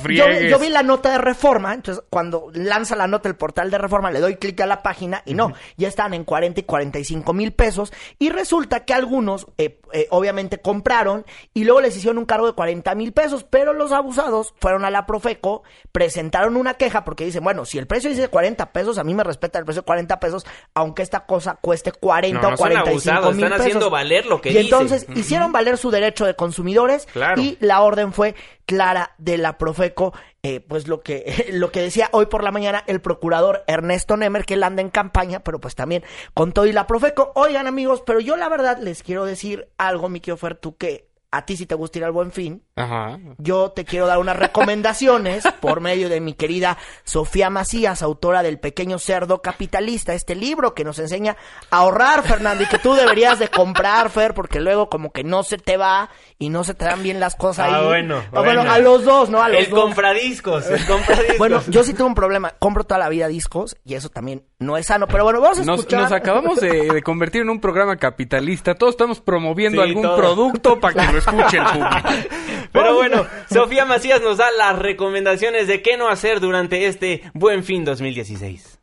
[0.49, 4.13] yo, vi la nota de reforma, entonces cuando lanza la nota el portal de reforma,
[4.13, 7.53] le doy clic a la página y no, ya están en 40 y 45 mil
[7.53, 7.93] pesos.
[8.21, 12.53] Y resulta que algunos, eh, eh, obviamente, compraron y luego les hicieron un cargo de
[12.53, 17.43] 40 mil pesos, pero los abusados fueron a la Profeco, presentaron una queja porque dicen,
[17.43, 20.21] bueno, si el precio dice 40 pesos, a mí me respeta el precio de 40
[20.21, 23.67] pesos, aunque esta cosa cueste 40 No, o son 45 abusados, mil están pesos.
[23.67, 24.65] haciendo valer lo que y dice.
[24.65, 26.37] entonces hicieron valer su derecho de
[26.69, 27.41] consumidores Claro.
[27.43, 28.35] y la orden fue
[28.67, 32.85] clara de la Profeco, eh, pues lo que, lo que decía hoy por la mañana
[32.87, 36.05] el procurador Ernesto Nemer, que él anda en campaña, pero pues también
[36.35, 37.33] con todo y la Profeco.
[37.35, 41.47] Oigan amigos, pero yo la verdad les quiero decir algo, mi Ofer, tú que a
[41.47, 43.19] ti si te gusta ir al buen fin, Ajá.
[43.39, 48.59] yo te quiero dar unas recomendaciones por medio de mi querida Sofía Macías, autora del
[48.59, 51.37] Pequeño Cerdo Capitalista, este libro que nos enseña
[51.71, 55.43] a ahorrar, Fernando, y que tú deberías de comprar, Fer, porque luego como que no
[55.43, 57.87] se te va y no se te dan bien las cosas Ah, ahí.
[57.87, 58.71] bueno, Ah, bueno, bueno.
[58.73, 59.43] a los dos, ¿no?
[59.43, 59.81] A los El dos.
[59.81, 61.39] compradiscos, el compradiscos.
[61.39, 62.55] Bueno, yo sí tuve un problema.
[62.59, 65.07] Compro toda la vida discos y eso también no es sano.
[65.09, 66.03] Pero bueno, vamos a Nos, escuchar.
[66.03, 68.75] nos acabamos de, de convertir en un programa capitalista.
[68.75, 70.19] Todos estamos promoviendo Sí, algún todos.
[70.21, 72.09] producto para que lo escuche el público.
[72.73, 77.65] Pero bueno, Sofía Macías nos da las recomendaciones de qué no hacer durante este Buen
[77.65, 78.79] Fin 2016.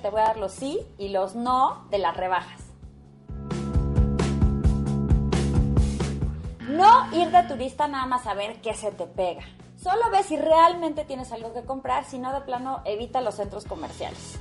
[0.00, 2.60] Te voy a dar los sí y los no de las rebajas.
[6.68, 9.44] No ir de turista nada más a ver qué se te pega.
[9.76, 13.64] Solo ve si realmente tienes algo que comprar, si no de plano evita los centros
[13.64, 14.38] comerciales.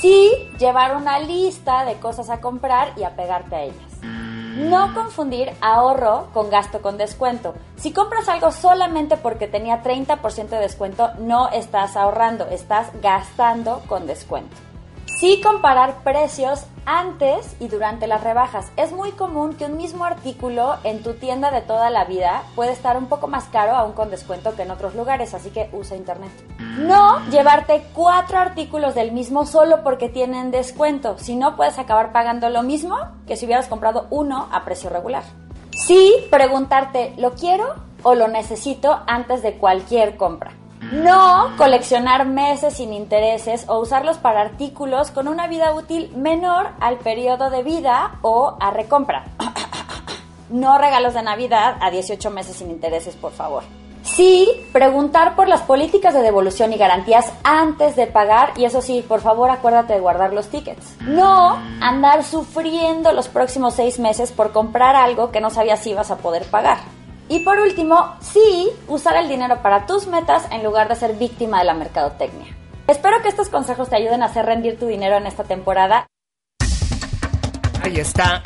[0.00, 4.31] Sí, llevar una lista de cosas a comprar y apegarte a ellas.
[4.54, 7.54] No confundir ahorro con gasto con descuento.
[7.76, 14.06] Si compras algo solamente porque tenía 30% de descuento, no estás ahorrando, estás gastando con
[14.06, 14.56] descuento.
[15.22, 18.72] Sí comparar precios antes y durante las rebajas.
[18.76, 22.72] Es muy común que un mismo artículo en tu tienda de toda la vida puede
[22.72, 25.96] estar un poco más caro aún con descuento que en otros lugares, así que usa
[25.96, 26.32] internet.
[26.76, 32.50] No llevarte cuatro artículos del mismo solo porque tienen descuento, si no puedes acabar pagando
[32.50, 35.22] lo mismo que si hubieras comprado uno a precio regular.
[35.70, 40.50] Sí preguntarte, ¿lo quiero o lo necesito antes de cualquier compra?
[40.90, 46.98] No coleccionar meses sin intereses o usarlos para artículos con una vida útil menor al
[46.98, 49.24] periodo de vida o a recompra.
[50.50, 53.62] No regalos de Navidad a 18 meses sin intereses, por favor.
[54.02, 59.02] Sí, preguntar por las políticas de devolución y garantías antes de pagar y eso sí,
[59.06, 60.96] por favor acuérdate de guardar los tickets.
[61.00, 66.10] No andar sufriendo los próximos seis meses por comprar algo que no sabías si ibas
[66.10, 66.78] a poder pagar.
[67.32, 71.60] Y por último, sí, usar el dinero para tus metas en lugar de ser víctima
[71.60, 72.54] de la mercadotecnia.
[72.86, 76.06] Espero que estos consejos te ayuden a hacer rendir tu dinero en esta temporada.
[77.82, 78.42] Ahí está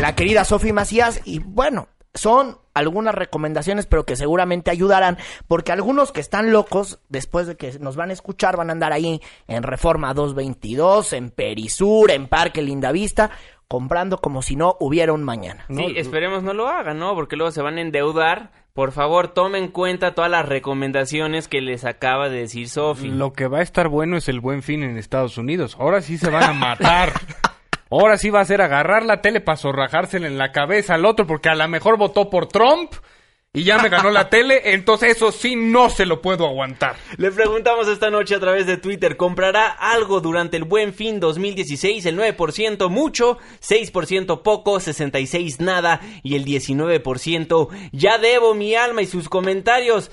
[0.00, 6.12] la querida Sofía Macías y bueno, son algunas recomendaciones pero que seguramente ayudarán porque algunos
[6.12, 9.64] que están locos después de que nos van a escuchar van a andar ahí en
[9.64, 13.32] Reforma 222, en Perisur, en Parque Lindavista
[13.72, 15.64] comprando como si no hubiera un mañana.
[15.70, 17.14] Sí, esperemos no lo hagan, ¿no?
[17.14, 18.50] Porque luego se van a endeudar.
[18.74, 23.08] Por favor, tomen en cuenta todas las recomendaciones que les acaba de decir Sofi.
[23.08, 25.78] Lo que va a estar bueno es el buen fin en Estados Unidos.
[25.80, 27.14] Ahora sí se van a matar.
[27.90, 31.26] Ahora sí va a ser agarrar la tele para zorrajársela en la cabeza al otro
[31.26, 32.92] porque a lo mejor votó por Trump
[33.54, 34.72] y ya me ganó la tele.
[34.72, 36.96] Entonces eso sí no se lo puedo aguantar.
[37.18, 42.06] Le preguntamos esta noche a través de Twitter, ¿comprará algo durante el Buen Fin 2016?
[42.06, 49.06] El 9% mucho, 6% poco, 66 nada y el 19% ya debo mi alma y
[49.06, 50.10] sus comentarios.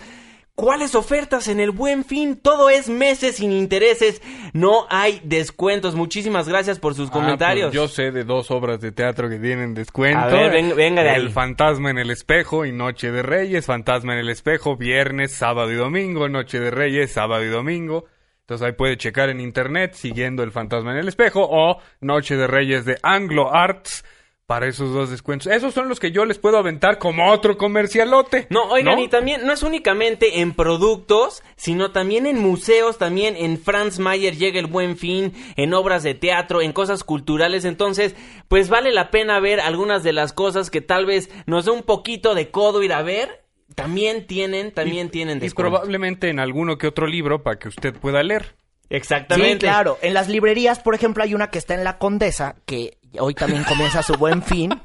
[0.60, 2.36] ¿Cuáles ofertas en el buen fin?
[2.36, 5.96] Todo es meses sin intereses, no hay descuentos.
[5.96, 7.68] Muchísimas gracias por sus Ah, comentarios.
[7.68, 10.20] pues yo sé de dos obras de teatro que tienen descuento.
[10.20, 11.22] A ver, ven- venga de ahí.
[11.22, 13.66] El Fantasma en el Espejo y Noche de Reyes.
[13.66, 16.28] Fantasma en el Espejo, viernes, sábado y domingo.
[16.28, 18.04] Noche de Reyes, sábado y domingo.
[18.42, 22.48] Entonces ahí puede checar en internet siguiendo el Fantasma en el Espejo o Noche de
[22.48, 24.04] Reyes de Anglo Arts
[24.50, 25.46] para esos dos descuentos.
[25.46, 28.48] Esos son los que yo les puedo aventar como otro comercialote.
[28.50, 29.04] No, oigan, ¿no?
[29.04, 34.36] y también no es únicamente en productos, sino también en museos, también en Franz Mayer
[34.36, 37.64] llega el buen fin, en obras de teatro, en cosas culturales.
[37.64, 38.16] Entonces,
[38.48, 41.84] pues vale la pena ver algunas de las cosas que tal vez nos dé un
[41.84, 43.44] poquito de codo ir a ver.
[43.76, 45.70] También tienen, también tienen Y descuento.
[45.70, 48.56] probablemente en alguno que otro libro para que usted pueda leer.
[48.90, 49.52] Exactamente.
[49.68, 49.98] Sí, claro.
[50.02, 53.64] En las librerías, por ejemplo, hay una que está en la Condesa, que hoy también
[53.64, 54.80] comienza su buen fin.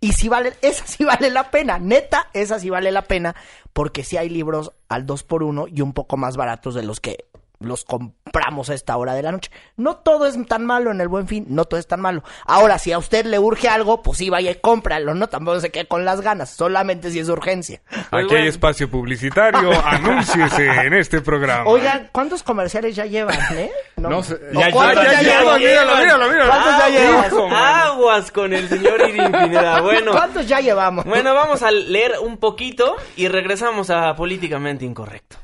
[0.00, 1.78] Y sí vale, esa sí vale la pena.
[1.78, 3.34] Neta, esa sí vale la pena.
[3.72, 7.00] Porque sí hay libros al 2 por 1 y un poco más baratos de los
[7.00, 7.29] que
[7.60, 9.50] los compramos a esta hora de la noche.
[9.76, 12.24] No todo es tan malo en el buen fin, no todo es tan malo.
[12.46, 15.70] Ahora, si a usted le urge algo, pues sí, vaya y cómpralo, no tampoco se
[15.70, 17.82] quede con las ganas, solamente si es urgencia.
[18.10, 21.64] Aquí hay espacio publicitario, anúnciese en este programa.
[21.66, 23.70] Oigan, ¿cuántos comerciales ya llevan, eh?
[23.96, 24.34] No sé.
[24.54, 26.50] ¿O Ya cuántos llevan, ya llevan, míralo, míralo, míralo.
[26.50, 27.52] ¿Cuántos ya Aguas, llevan?
[27.52, 29.80] aguas con el señor Irin Pineda.
[29.82, 31.04] Bueno, ¿Cuántos ya llevamos?
[31.04, 35.36] bueno, vamos a leer un poquito y regresamos a Políticamente Incorrecto.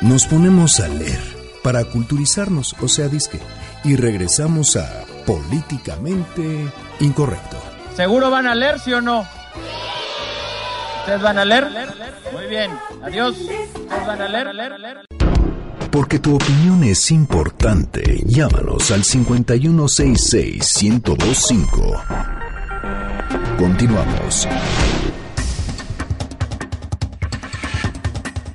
[0.00, 1.20] Nos ponemos a leer
[1.62, 3.38] para culturizarnos, o sea, disque,
[3.84, 7.56] y regresamos a Políticamente Incorrecto.
[7.96, 9.26] ¿Seguro van a leer, sí o no?
[11.00, 11.66] ¿Ustedes van a leer?
[12.32, 12.70] Muy bien,
[13.02, 13.36] adiós.
[13.38, 14.48] ¿Ustedes van a leer?
[15.90, 22.02] Porque tu opinión es importante, llámanos al 5166-1025.
[23.56, 24.46] Continuamos.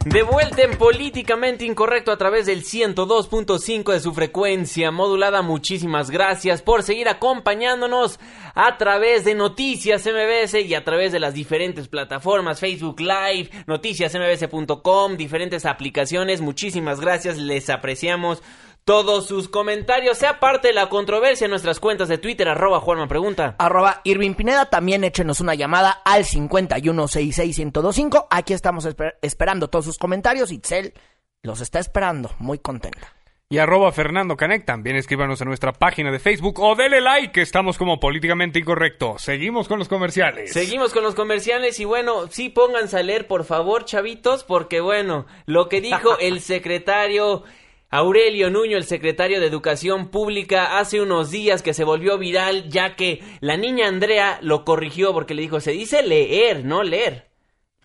[0.06, 5.42] De vuelta en Políticamente Incorrecto a través del 102.5 de su frecuencia modulada.
[5.42, 8.18] Muchísimas gracias por seguir acompañándonos
[8.56, 15.18] a través de Noticias MBS y a través de las diferentes plataformas Facebook Live, noticiasmbs.com,
[15.18, 16.40] diferentes aplicaciones.
[16.40, 18.42] Muchísimas gracias, les apreciamos
[18.90, 20.18] todos sus comentarios.
[20.18, 23.56] Sea parte de la controversia en nuestras cuentas de Twitter, arroba Juanma Pregunta.
[23.60, 28.26] Arroba Irving Pineda, también échenos una llamada al 5166125.
[28.32, 30.52] Aquí estamos esper- esperando todos sus comentarios.
[30.52, 30.96] Itzel
[31.44, 33.14] los está esperando, muy contenta.
[33.52, 37.42] Y arroba Fernando Canec, también escríbanos a nuestra página de Facebook o dele like, que
[37.42, 39.20] estamos como políticamente incorrecto.
[39.20, 40.52] Seguimos con los comerciales.
[40.52, 45.28] Seguimos con los comerciales y bueno, sí pónganse a leer por favor, chavitos, porque bueno,
[45.46, 47.44] lo que dijo el secretario
[47.92, 52.96] Aurelio Nuño, el secretario de Educación Pública, hace unos días que se volvió viral ya
[52.96, 57.30] que la niña Andrea lo corrigió porque le dijo, se dice leer, no leer.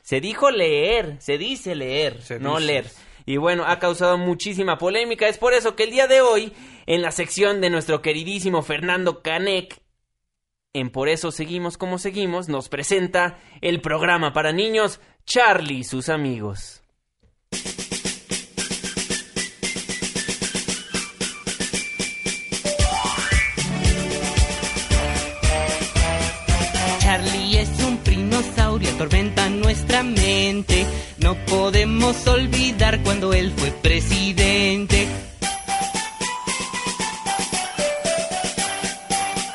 [0.03, 2.67] Se dijo leer, se dice leer, Se no dice.
[2.67, 2.87] leer.
[3.25, 5.27] Y bueno, ha causado muchísima polémica.
[5.27, 6.53] Es por eso que el día de hoy,
[6.85, 9.81] en la sección de nuestro queridísimo Fernando Canek,
[10.75, 16.09] en Por eso seguimos como seguimos, nos presenta el programa para niños Charlie y sus
[16.09, 16.83] amigos.
[28.95, 30.87] Prinosaurio, atormenta nuestra mente.
[31.19, 35.07] No podemos olvidar cuando él fue presidente.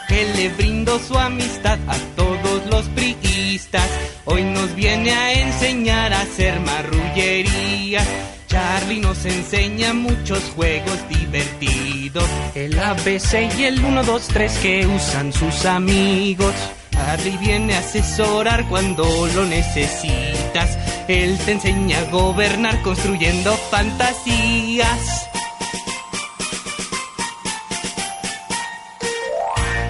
[0.09, 3.87] Él le brindó su amistad a todos los priistas.
[4.25, 8.03] Hoy nos viene a enseñar a hacer marrullería.
[8.47, 12.25] Charlie nos enseña muchos juegos divertidos.
[12.55, 16.53] El ABC y el 1, 2, 3 que usan sus amigos.
[16.99, 20.77] Charlie viene a asesorar cuando lo necesitas.
[21.07, 25.27] Él te enseña a gobernar construyendo fantasías.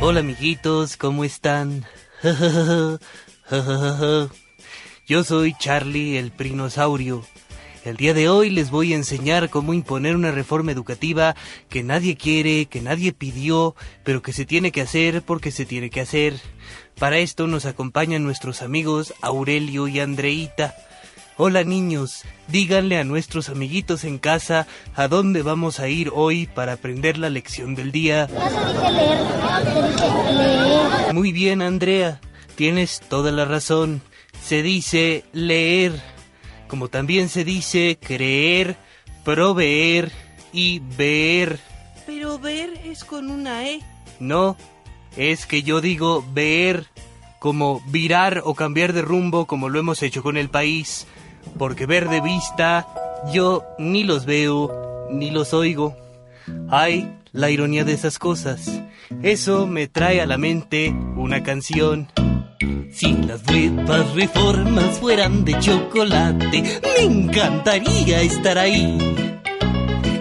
[0.02, 1.84] Hola amiguitos, ¿cómo están?
[5.08, 7.26] Yo soy Charlie el Prinosaurio.
[7.86, 11.36] El día de hoy les voy a enseñar cómo imponer una reforma educativa
[11.70, 15.90] que nadie quiere, que nadie pidió, pero que se tiene que hacer porque se tiene
[15.90, 16.40] que hacer.
[17.00, 20.76] Para esto nos acompañan nuestros amigos Aurelio y Andreita.
[21.38, 26.74] Hola niños, díganle a nuestros amiguitos en casa a dónde vamos a ir hoy para
[26.74, 28.28] aprender la lección del día.
[31.14, 32.20] Muy bien, Andrea,
[32.56, 34.02] tienes toda la razón.
[34.44, 35.94] Se dice leer,
[36.70, 38.78] como también se dice creer,
[39.26, 40.14] proveer
[40.54, 41.60] y ver.
[42.06, 43.82] Pero ver es con una E.
[44.22, 44.56] No,
[45.18, 46.86] es que yo digo ver,
[47.40, 51.08] como virar o cambiar de rumbo como lo hemos hecho con el país.
[51.58, 52.88] Porque ver de vista,
[53.34, 55.98] yo ni los veo, ni los oigo.
[56.70, 58.82] Ay, la ironía de esas cosas.
[59.24, 62.08] Eso me trae a la mente una canción.
[62.92, 68.98] Si las nuevas reformas fueran de chocolate, me encantaría estar ahí.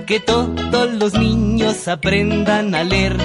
[0.07, 3.17] Que todos los niños aprendan a leer.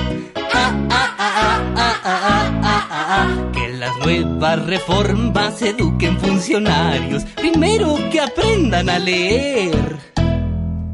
[3.53, 7.23] Que las nuevas reformas eduquen funcionarios.
[7.35, 9.97] Primero que aprendan a leer.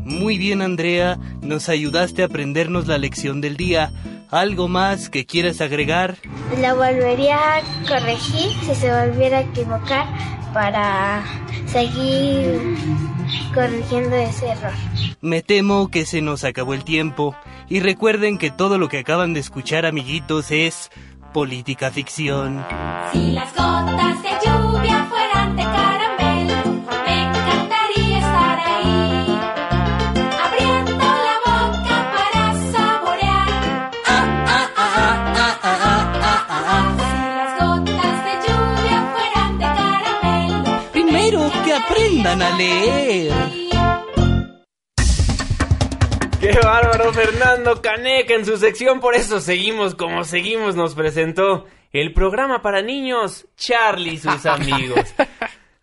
[0.04, 3.94] Muy bien, Andrea, nos ayudaste a aprendernos la lección del día.
[4.32, 6.18] ¿Algo más que quieras agregar?
[6.62, 10.06] La volvería a corregir si se volviera a equivocar
[10.54, 11.24] para
[11.66, 12.78] seguir
[13.56, 14.74] corrigiendo ese error.
[15.22, 17.36] Me temo que se nos acabó el tiempo.
[17.70, 20.92] Y recuerden que todo lo que acaban de escuchar, amiguitos, es
[21.34, 22.64] política ficción.
[23.12, 24.49] Si las gotas de
[42.10, 43.34] aprendan a leer.
[46.40, 47.14] ¡Qué bárbaro!
[47.14, 52.82] Fernando Caneca en su sección, por eso seguimos como seguimos, nos presentó el programa para
[52.82, 55.14] niños Charlie y sus amigos.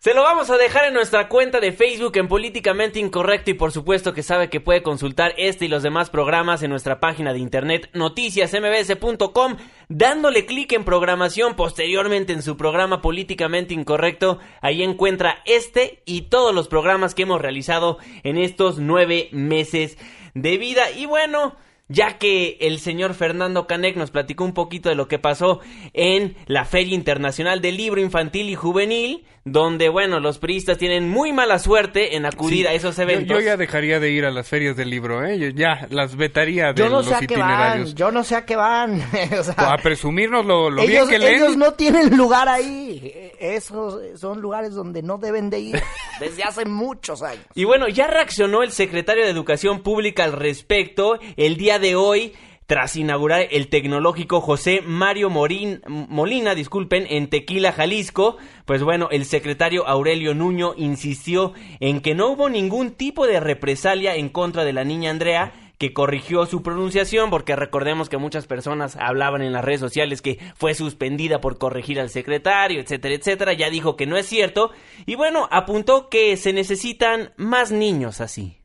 [0.07, 3.73] Se lo vamos a dejar en nuestra cuenta de Facebook en Políticamente Incorrecto y por
[3.73, 7.39] supuesto que sabe que puede consultar este y los demás programas en nuestra página de
[7.39, 9.57] internet noticiasmbs.com
[9.89, 14.39] dándole clic en programación posteriormente en su programa Políticamente Incorrecto.
[14.61, 19.97] Ahí encuentra este y todos los programas que hemos realizado en estos nueve meses
[20.33, 20.89] de vida.
[20.89, 21.57] Y bueno,
[21.89, 25.61] ya que el señor Fernando Canek nos platicó un poquito de lo que pasó
[25.93, 31.31] en la Feria Internacional del Libro Infantil y Juvenil, donde, bueno, los periodistas tienen muy
[31.33, 33.37] mala suerte en acudir Sí, a esos eventos.
[33.37, 35.37] Yo, ya dejaría de ir a las ferias del libro, ¿eh?
[35.37, 37.95] Yo ya las vetaría de Yo no los sé a qué van, itinerarios.
[37.95, 39.01] yo no sé a qué van.
[39.39, 41.35] o sea, A presumirnos lo, lo bien ellos, que leen.
[41.35, 43.13] ellos no tienen lugar ahí.
[43.39, 45.81] Esos son lugares donde no deben de ir
[46.19, 47.45] desde hace muchos años.
[47.55, 52.33] Y bueno, ya reaccionó el secretario de Educación Pública al respecto el día de hoy.
[52.67, 59.23] Tras inaugurar el tecnológico José Mario Morín, Molina, disculpen, en Tequila, Jalisco, pues bueno, el
[59.23, 64.73] secretario Aurelio Nuño insistió en que no hubo ningún tipo de represalia en contra de
[64.73, 69.63] la niña Andrea, que corrigió su pronunciación, porque recordemos que muchas personas hablaban en las
[69.63, 73.53] redes sociales que fue suspendida por corregir al secretario, etcétera, etcétera.
[73.53, 74.71] Ya dijo que no es cierto.
[75.05, 78.56] Y bueno, apuntó que se necesitan más niños así.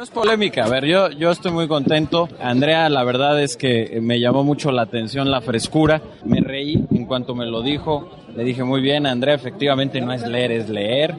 [0.00, 2.26] No es polémica, a ver, yo, yo estoy muy contento.
[2.40, 6.00] Andrea, la verdad es que me llamó mucho la atención la frescura.
[6.24, 8.08] Me reí en cuanto me lo dijo.
[8.34, 11.14] Le dije muy bien, Andrea, efectivamente no es leer, es leer.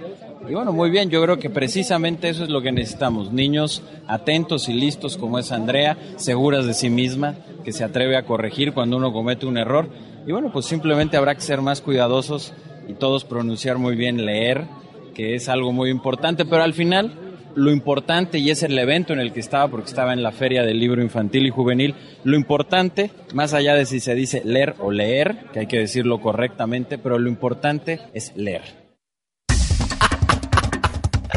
[0.50, 3.32] Y bueno, muy bien, yo creo que precisamente eso es lo que necesitamos.
[3.32, 8.26] Niños atentos y listos como es Andrea, seguras de sí misma, que se atreve a
[8.26, 9.90] corregir cuando uno comete un error.
[10.26, 12.52] Y bueno, pues simplemente habrá que ser más cuidadosos
[12.88, 14.66] y todos pronunciar muy bien leer,
[15.14, 19.20] que es algo muy importante, pero al final lo importante, y es el evento en
[19.20, 23.12] el que estaba, porque estaba en la Feria del Libro Infantil y Juvenil, lo importante,
[23.34, 27.20] más allá de si se dice leer o leer, que hay que decirlo correctamente, pero
[27.20, 28.81] lo importante es leer.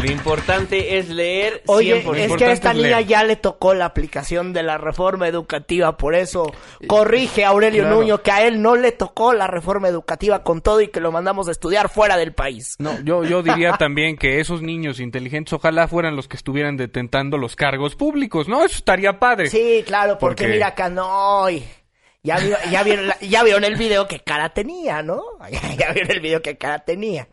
[0.05, 1.63] Lo importante es leer.
[1.67, 2.17] Oye, 100%.
[2.17, 6.15] es que a esta niña ya le tocó la aplicación de la reforma educativa, por
[6.15, 6.53] eso
[6.87, 7.97] corrige a Aurelio Claro.
[8.01, 11.11] Nuño que a él no le tocó la reforma educativa con todo y que lo
[11.13, 12.77] mandamos a estudiar fuera del país.
[12.79, 17.39] No, yo, yo diría también que esos niños inteligentes ojalá fueran los que estuvieran detentando
[17.39, 18.65] los cargos públicos, ¿no?
[18.65, 19.49] Eso estaría padre.
[19.51, 21.65] Sí, claro, porque, Porque- mira acá, no, y
[22.23, 25.23] ya, vi- ya, vieron, la- ya vieron el video que cara tenía, ¿no?
[25.79, 27.29] Ya vieron el video que cara tenía.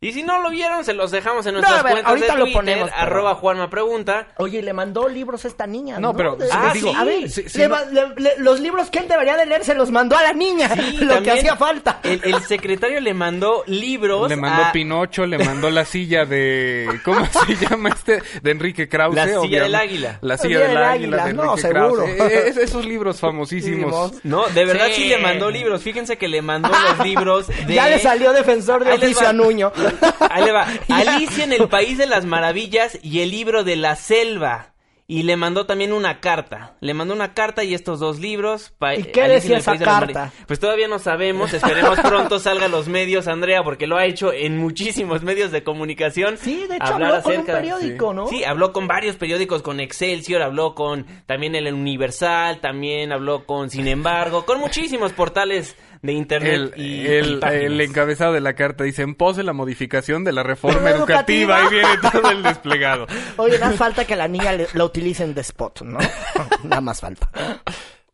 [0.00, 2.38] Y si no lo vieron, se los dejamos en nuestras a ver, cuentas ahorita de
[2.38, 4.28] lo Twitter, ponemos, pero- arroba Juanma Pregunta.
[4.36, 5.98] Oye, le mandó libros a esta niña.
[5.98, 8.60] No, pero, De- ah, sí, sí, a ver, sí, sí, le no- le- le- los
[8.60, 11.32] libros que él debería de leer se los mandó a la niña, Sí, lo que
[11.32, 11.98] hacía falta.
[12.04, 14.28] El, el secretario le mandó libros.
[14.28, 16.88] Le mandó a- Pinocho, le mandó la silla de...
[17.04, 18.22] ¿Cómo se llama este?
[18.40, 19.16] De Enrique Krause.
[19.16, 19.64] La silla obviamente.
[19.64, 20.18] del águila.
[20.20, 22.04] La silla del águila, de no, Enrique seguro.
[22.04, 22.20] Krause.
[22.20, 24.12] Eh, es- esos libros famosísimos.
[24.22, 25.02] No, de verdad sí.
[25.02, 25.08] Sí.
[25.08, 25.82] le mandó libros.
[25.82, 27.74] Fíjense que le mandó los libros de...
[27.74, 29.72] Ya le salió defensor de oficio a Nuño.
[30.30, 30.66] Ahí le va.
[30.88, 34.72] Alicia en el País de las Maravillas y el libro de la selva.
[35.10, 36.76] Y le mandó también una carta.
[36.80, 38.74] Le mandó una carta y estos dos libros.
[38.94, 40.12] ¿Y qué Alicia en decía el esa País de las carta?
[40.12, 40.44] Maravillas.
[40.46, 41.54] Pues todavía no sabemos.
[41.54, 45.64] Esperemos pronto salga a los medios, Andrea, porque lo ha hecho en muchísimos medios de
[45.64, 46.36] comunicación.
[46.36, 48.26] Sí, de hecho habló con un periódico, ¿no?
[48.26, 53.70] Sí, habló con varios periódicos, con Excelsior, habló con también el Universal, también habló con
[53.70, 58.54] Sin embargo, con muchísimos portales de internet El, y, el- y el encabezado de la
[58.54, 62.42] carta dice en pos de la modificación de la reforma educativa y viene todo el
[62.42, 63.06] desplegado.
[63.36, 65.98] Oye, nada más falta que la niña le- la utilicen de spot, ¿no?
[66.64, 67.30] Nada más falta.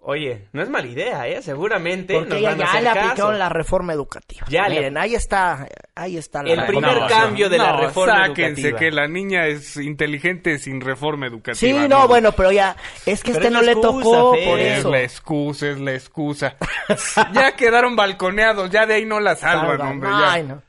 [0.06, 1.40] Oye, no es mala idea, ¿eh?
[1.40, 3.00] Seguramente Porque nos ella van a ya hacer le caso.
[3.08, 4.46] aplicaron la reforma educativa.
[4.50, 6.88] Ya le- Miren, ahí está, ahí está la El reforma.
[6.90, 8.78] primer cambio de la No, reforma sáquense educativa.
[8.80, 11.54] que la niña es inteligente sin reforma educativa.
[11.58, 12.08] Sí, no, amigos.
[12.08, 12.76] bueno, pero ya,
[13.06, 14.44] es que Pero este es no la le excusa, tocó Fer.
[14.50, 14.90] por Es eso.
[14.90, 16.56] la excusa, es la excusa.
[17.32, 19.88] ya quedaron balconeados, ya de ahí no la salvan, Salvan.
[19.88, 20.10] hombre.
[20.10, 20.32] ya.
[20.32, 20.62] Ay, no.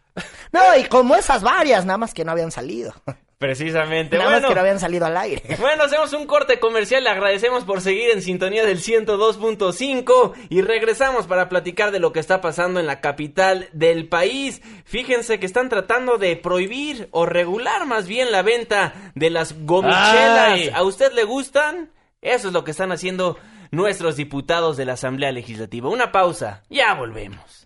[0.53, 2.93] No, y como esas varias, nada más que no habían salido.
[3.37, 4.17] Precisamente.
[4.17, 5.41] Nada bueno, más que no habían salido al aire.
[5.59, 11.27] Bueno, hacemos un corte comercial, le agradecemos por seguir en sintonía del 102.5 y regresamos
[11.27, 14.61] para platicar de lo que está pasando en la capital del país.
[14.85, 20.53] Fíjense que están tratando de prohibir o regular más bien la venta de las gomichelas.
[20.53, 20.71] Ay.
[20.73, 21.91] ¿A usted le gustan?
[22.21, 23.37] Eso es lo que están haciendo
[23.71, 25.89] nuestros diputados de la Asamblea Legislativa.
[25.89, 27.64] Una pausa, ya volvemos.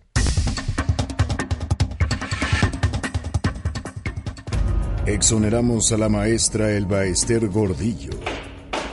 [5.12, 8.12] Exoneramos a la maestra Elba Ester Gordillo.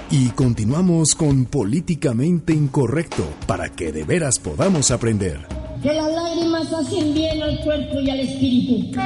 [0.09, 5.45] Y continuamos con Políticamente Incorrecto para que de veras podamos aprender.
[5.83, 8.99] Que las lágrimas hacen bien al cuerpo y al espíritu.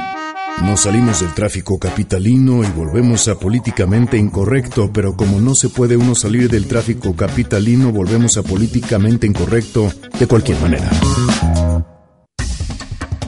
[0.62, 5.98] Nos salimos del tráfico capitalino y volvemos a políticamente incorrecto, pero como no se puede
[5.98, 10.90] uno salir del tráfico capitalino, volvemos a políticamente incorrecto de cualquier manera.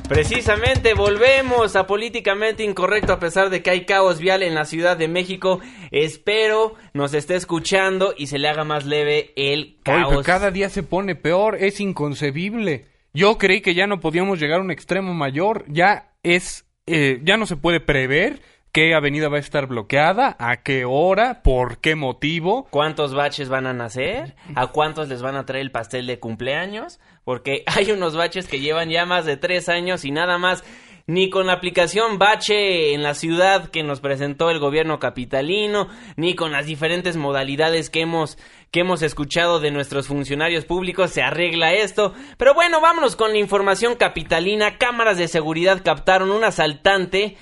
[0.09, 4.99] Precisamente volvemos a políticamente incorrecto a pesar de que hay caos vial en la Ciudad
[4.99, 5.61] de México.
[5.91, 10.25] Espero nos esté escuchando y se le haga más leve el caos.
[10.27, 12.85] cada día se pone peor, es inconcebible.
[13.15, 17.39] Yo creí que ya no podíamos llegar a un extremo mayor, ya es, eh, ya
[17.39, 18.41] no se puede prever
[18.75, 22.67] qué avenida va a estar bloqueada, a qué hora, por qué motivo.
[22.71, 24.35] ¿Cuántos baches van a nacer?
[24.57, 26.99] ¿A cuántos les van a traer el pastel de cumpleaños?
[27.23, 30.65] Porque hay unos baches que llevan ya más de tres años y nada más.
[31.07, 36.35] Ni con la aplicación Bache en la ciudad que nos presentó el gobierno capitalino, ni
[36.35, 38.39] con las diferentes modalidades que hemos,
[38.71, 42.15] que hemos escuchado de nuestros funcionarios públicos se arregla esto.
[42.39, 44.79] Pero bueno, vámonos con la información capitalina.
[44.79, 47.37] Cámaras de seguridad captaron un asaltante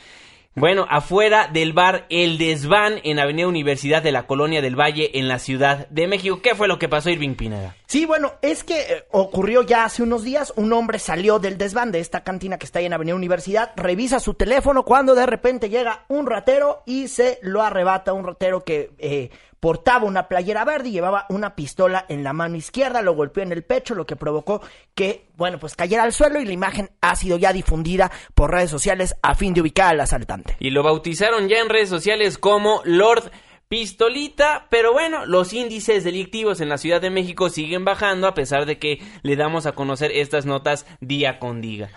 [0.54, 5.28] bueno, afuera del bar El Desván en Avenida Universidad de la Colonia del Valle en
[5.28, 6.40] la Ciudad de México.
[6.42, 7.74] ¿Qué fue lo que pasó, Irving Pineda?
[7.92, 11.92] Sí, bueno, es que eh, ocurrió ya hace unos días, un hombre salió del desván
[11.92, 15.68] de esta cantina que está ahí en Avenida Universidad, revisa su teléfono cuando de repente
[15.68, 19.28] llega un ratero y se lo arrebata, un ratero que eh,
[19.60, 23.52] portaba una playera verde y llevaba una pistola en la mano izquierda, lo golpeó en
[23.52, 24.62] el pecho, lo que provocó
[24.94, 28.70] que, bueno, pues cayera al suelo y la imagen ha sido ya difundida por redes
[28.70, 30.56] sociales a fin de ubicar al asaltante.
[30.60, 33.30] Y lo bautizaron ya en redes sociales como Lord
[33.72, 38.66] Pistolita, pero bueno, los índices delictivos en la Ciudad de México siguen bajando a pesar
[38.66, 41.90] de que le damos a conocer estas notas día con día.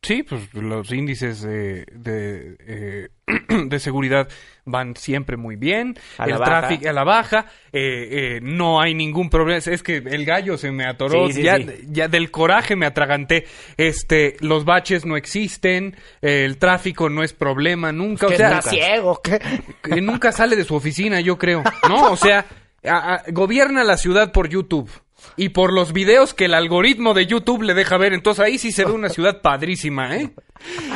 [0.00, 3.08] Sí, pues los índices de, de, eh,
[3.66, 4.28] de seguridad
[4.64, 5.96] van siempre muy bien.
[6.18, 7.46] A el tráfico a la baja.
[7.72, 9.58] eh, eh, no hay ningún problema.
[9.58, 11.26] Es que el gallo se me atoró.
[11.26, 11.66] Sí, sí, ya, sí.
[11.88, 13.46] ya del coraje me atraganté.
[13.76, 15.96] Este, los baches no existen.
[16.22, 18.28] eh, el tráfico no es problema nunca.
[18.28, 19.20] ¿Que o sea, ciego?
[19.22, 19.40] ¿Qué?
[19.82, 21.64] que nunca sale de su oficina, yo creo.
[21.88, 22.12] ¿No?
[22.12, 22.46] O sea,
[22.84, 24.88] a- a- gobierna la ciudad por YouTube.
[25.36, 28.12] Y por los videos que el algoritmo de YouTube le deja ver.
[28.12, 30.30] Entonces ahí sí se ve una ciudad padrísima, ¿eh?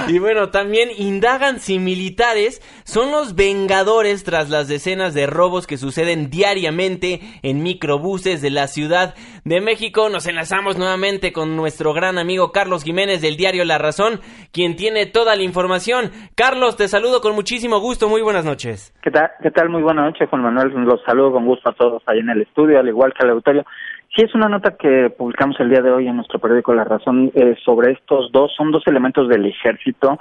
[0.09, 5.77] Y bueno, también indagan si militares son los vengadores tras las decenas de robos que
[5.77, 9.15] suceden diariamente en microbuses de la Ciudad
[9.45, 10.09] de México.
[10.09, 14.21] Nos enlazamos nuevamente con nuestro gran amigo Carlos Jiménez del diario La Razón,
[14.53, 16.11] quien tiene toda la información.
[16.35, 18.09] Carlos, te saludo con muchísimo gusto.
[18.09, 18.93] Muy buenas noches.
[19.03, 19.31] ¿Qué tal?
[19.43, 19.69] ¿Qué tal?
[19.69, 20.73] Muy buena noche, Juan Manuel.
[20.85, 23.65] Los saludo con gusto a todos ahí en el estudio, al igual que al auditorio.
[24.15, 27.33] Sí, es una nota que publicamos el día de hoy en nuestro periódico La Razón
[27.35, 30.19] eh, sobre estos dos, son dos elementos del ejército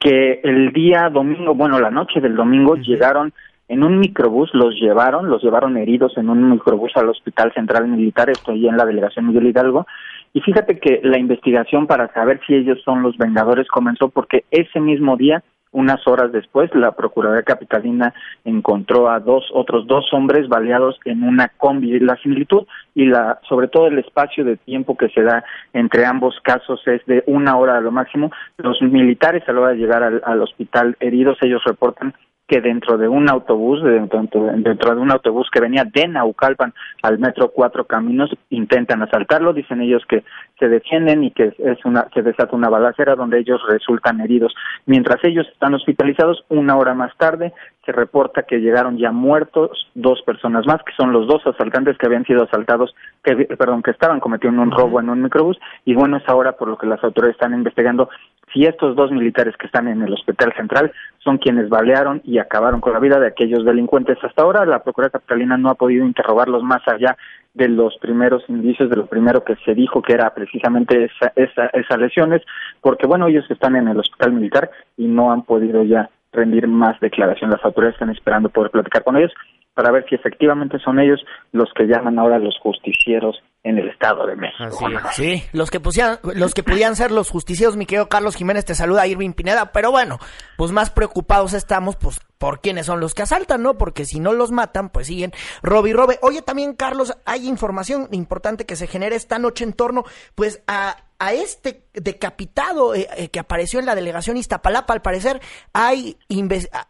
[0.00, 3.32] que el día domingo, bueno, la noche del domingo llegaron
[3.68, 8.30] en un microbús, los llevaron, los llevaron heridos en un microbús al Hospital Central Militar,
[8.30, 9.86] estoy en la delegación Miguel Hidalgo,
[10.32, 14.80] y fíjate que la investigación para saber si ellos son los vengadores comenzó porque ese
[14.80, 18.12] mismo día unas horas después, la Procuraduría Capitalina
[18.44, 21.98] encontró a dos otros dos hombres baleados en una combi.
[22.00, 26.38] La similitud y la, sobre todo el espacio de tiempo que se da entre ambos
[26.42, 28.30] casos es de una hora a lo máximo.
[28.58, 32.14] Los militares a la hora de llegar al, al hospital heridos, ellos reportan
[32.50, 34.20] que dentro de un autobús, dentro,
[34.56, 39.80] dentro de un autobús que venía de Naucalpan al metro Cuatro Caminos, intentan asaltarlo, dicen
[39.80, 40.24] ellos que
[40.58, 44.52] se defienden y que es una, se desata una balacera donde ellos resultan heridos.
[44.86, 47.52] Mientras ellos están hospitalizados, una hora más tarde
[47.86, 52.06] se reporta que llegaron ya muertos dos personas más, que son los dos asaltantes que
[52.06, 56.18] habían sido asaltados, que, perdón, que estaban cometiendo un robo en un microbús, y bueno,
[56.18, 58.10] es ahora por lo que las autoridades están investigando
[58.52, 62.80] si estos dos militares que están en el hospital central son quienes balearon y acabaron
[62.80, 64.18] con la vida de aquellos delincuentes.
[64.22, 67.16] Hasta ahora la Procuraduría Capitalina no ha podido interrogarlos más allá
[67.54, 71.66] de los primeros indicios, de lo primero que se dijo que era precisamente esa, esa,
[71.66, 72.42] esas lesiones,
[72.80, 76.98] porque bueno, ellos están en el hospital militar y no han podido ya rendir más
[77.00, 77.50] declaración.
[77.50, 79.32] Las autoridades están esperando poder platicar con ellos
[79.74, 84.26] para ver si efectivamente son ellos los que llaman ahora los justicieros en el Estado
[84.26, 84.88] de México.
[85.12, 88.74] Sí, los que, pusieran, los que podían ser los justicieros, mi querido Carlos Jiménez, te
[88.74, 90.18] saluda Irving Pineda, pero bueno,
[90.56, 93.76] pues más preocupados estamos, pues, por quiénes son los que asaltan, ¿no?
[93.76, 95.32] Porque si no los matan, pues siguen
[95.62, 96.18] robe y robe.
[96.22, 100.04] Oye, también, Carlos, hay información importante que se genera esta noche en torno,
[100.34, 105.40] pues, a, a este decapitado eh, eh, que apareció en la delegación Iztapalapa, al parecer,
[105.72, 106.16] hay,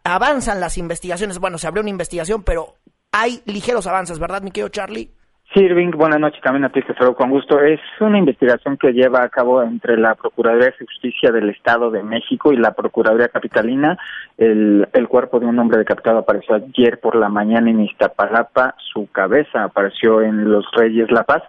[0.03, 2.77] avanzan las investigaciones, bueno, se abrió una investigación, pero
[3.11, 5.11] hay ligeros avances, ¿verdad, mi querido Charlie?
[5.53, 7.59] Sí, Irving, buenas noches también a ti, te saludo con gusto.
[7.59, 12.03] Es una investigación que lleva a cabo entre la Procuraduría de Justicia del Estado de
[12.03, 13.97] México y la Procuraduría Capitalina.
[14.37, 18.75] El, el cuerpo de un hombre decapitado apareció ayer por la mañana en Iztapalapa.
[18.93, 21.43] Su cabeza apareció en Los Reyes La Paz.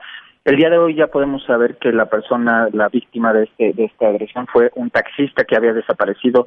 [0.44, 3.84] El día de hoy ya podemos saber que la persona, la víctima de este de
[3.84, 6.44] esta agresión fue un taxista que había desaparecido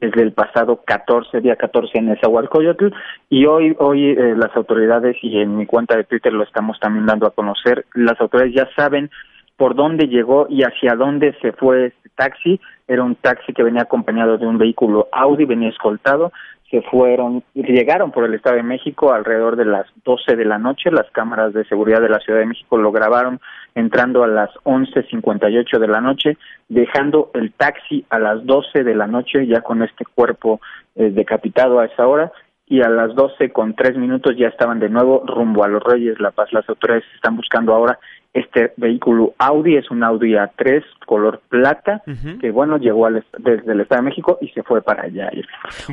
[0.00, 2.88] desde el pasado 14, día 14 en Nezahualcóyotl
[3.30, 7.06] y hoy hoy eh, las autoridades y en mi cuenta de Twitter lo estamos también
[7.06, 9.10] dando a conocer, las autoridades ya saben
[9.56, 12.60] por dónde llegó y hacia dónde se fue este taxi.
[12.86, 16.32] Era un taxi que venía acompañado de un vehículo Audi, venía escoltado
[16.70, 20.90] se fueron, llegaron por el Estado de México alrededor de las 12 de la noche.
[20.90, 23.40] Las cámaras de seguridad de la Ciudad de México lo grabaron
[23.74, 26.36] entrando a las 11.58 de la noche,
[26.68, 30.60] dejando el taxi a las 12 de la noche, ya con este cuerpo
[30.94, 32.32] eh, decapitado a esa hora,
[32.68, 36.20] y a las 12 con tres minutos ya estaban de nuevo rumbo a los Reyes
[36.20, 36.52] La Paz.
[36.52, 37.98] Las autoridades están buscando ahora
[38.34, 42.02] este vehículo Audi, es un Audi A3 color plata,
[42.40, 45.30] que bueno, llegó al, desde el Estado de México y se fue para allá.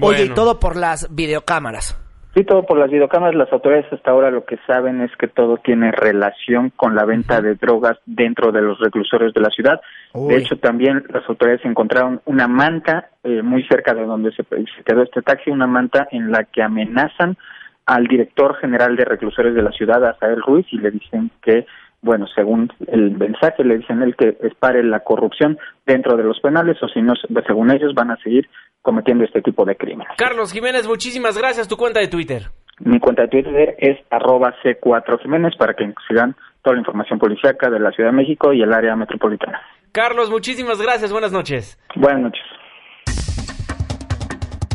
[0.01, 2.04] Oye, y todo por las videocámaras.
[2.35, 3.33] Sí, todo por las videocámaras.
[3.33, 7.39] Las autoridades hasta ahora lo que saben es que todo tiene relación con la venta
[7.39, 9.79] de drogas dentro de los reclusorios de la ciudad.
[10.13, 14.83] De hecho, también las autoridades encontraron una manta eh, muy cerca de donde se, se
[14.85, 17.37] quedó este taxi, una manta en la que amenazan
[17.85, 21.65] al director general de reclusorios de la ciudad, Azael Ruiz, y le dicen que
[22.05, 26.77] bueno, según el mensaje le dicen él que espare la corrupción dentro de los penales
[26.81, 27.13] o si no,
[27.47, 28.47] según ellos van a seguir
[28.83, 30.13] cometiendo este tipo de crímenes.
[30.15, 31.67] Carlos Jiménez, muchísimas gracias.
[31.67, 32.43] Tu cuenta de Twitter.
[32.79, 37.71] Mi cuenta de Twitter es arroba C4 Jiménez para que sigan toda la información policíaca
[37.71, 39.59] de la Ciudad de México y el área metropolitana.
[39.91, 41.11] Carlos, muchísimas gracias.
[41.11, 41.79] Buenas noches.
[41.95, 42.43] Buenas noches.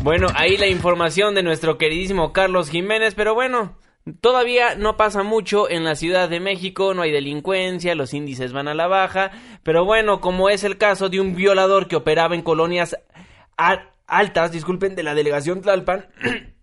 [0.03, 3.77] Bueno, ahí la información de nuestro queridísimo Carlos Jiménez, pero bueno,
[4.19, 8.67] Todavía no pasa mucho en la Ciudad de México, no hay delincuencia, los índices van
[8.67, 9.31] a la baja,
[9.61, 12.97] pero bueno, como es el caso de un violador que operaba en colonias
[14.07, 16.07] altas, disculpen, de la delegación Tlalpan,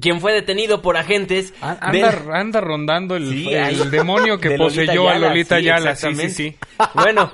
[0.00, 1.54] quien fue detenido por agentes.
[1.60, 5.94] Anda, rondando el, demonio que poseyó a Lolita Yala.
[5.94, 6.56] Sí, sí, sí.
[6.94, 7.32] Bueno,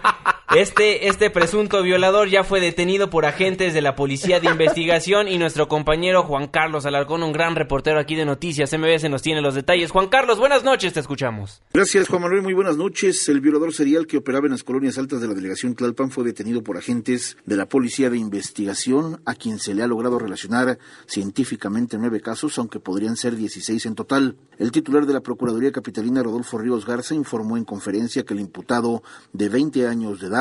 [0.55, 5.39] este, este presunto violador ya fue detenido por agentes de la Policía de Investigación y
[5.39, 9.57] nuestro compañero Juan Carlos Alarcón, un gran reportero aquí de Noticias MBS, nos tiene los
[9.57, 9.91] detalles.
[9.91, 11.63] Juan Carlos, buenas noches, te escuchamos.
[11.75, 13.29] Gracias, Juan Manuel, muy buenas noches.
[13.29, 16.63] El violador serial que operaba en las colonias altas de la delegación Tlalpan fue detenido
[16.63, 21.99] por agentes de la Policía de Investigación, a quien se le ha logrado relacionar científicamente
[21.99, 24.37] nueve casos, aunque podrían ser 16 en total.
[24.59, 29.03] El titular de la Procuraduría Capitalina, Rodolfo Ríos Garza, informó en conferencia que el imputado
[29.33, 30.36] de 20 años de edad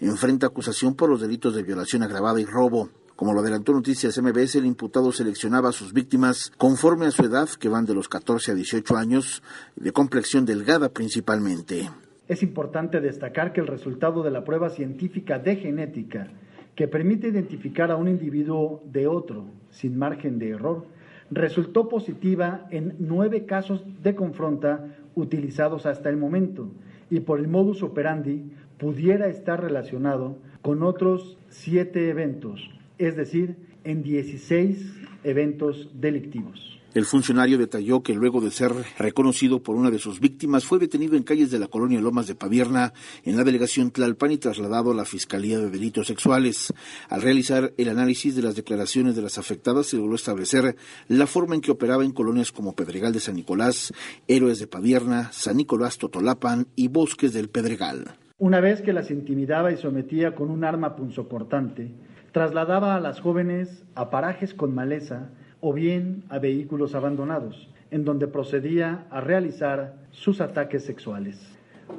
[0.00, 2.90] enfrenta acusación por los delitos de violación agravada y robo.
[3.16, 7.48] Como lo adelantó Noticias MBS, el imputado seleccionaba a sus víctimas conforme a su edad,
[7.48, 9.42] que van de los 14 a 18 años,
[9.76, 11.90] de complexión delgada principalmente.
[12.28, 16.28] Es importante destacar que el resultado de la prueba científica de genética,
[16.74, 20.86] que permite identificar a un individuo de otro sin margen de error,
[21.30, 26.70] resultó positiva en nueve casos de confronta utilizados hasta el momento
[27.10, 28.50] y por el modus operandi
[28.80, 32.60] pudiera estar relacionado con otros siete eventos,
[32.98, 34.78] es decir, en 16
[35.22, 36.80] eventos delictivos.
[36.92, 41.14] El funcionario detalló que luego de ser reconocido por una de sus víctimas fue detenido
[41.14, 44.94] en calles de la colonia Lomas de Pavierna en la delegación Tlalpan y trasladado a
[44.94, 46.74] la Fiscalía de Delitos Sexuales.
[47.08, 50.74] Al realizar el análisis de las declaraciones de las afectadas se logró establecer
[51.06, 53.92] la forma en que operaba en colonias como Pedregal de San Nicolás,
[54.26, 58.16] Héroes de Pavierna, San Nicolás Totolapan y Bosques del Pedregal.
[58.40, 61.90] Una vez que las intimidaba y sometía con un arma punzocortante,
[62.32, 65.28] trasladaba a las jóvenes a parajes con maleza
[65.60, 71.38] o bien a vehículos abandonados, en donde procedía a realizar sus ataques sexuales.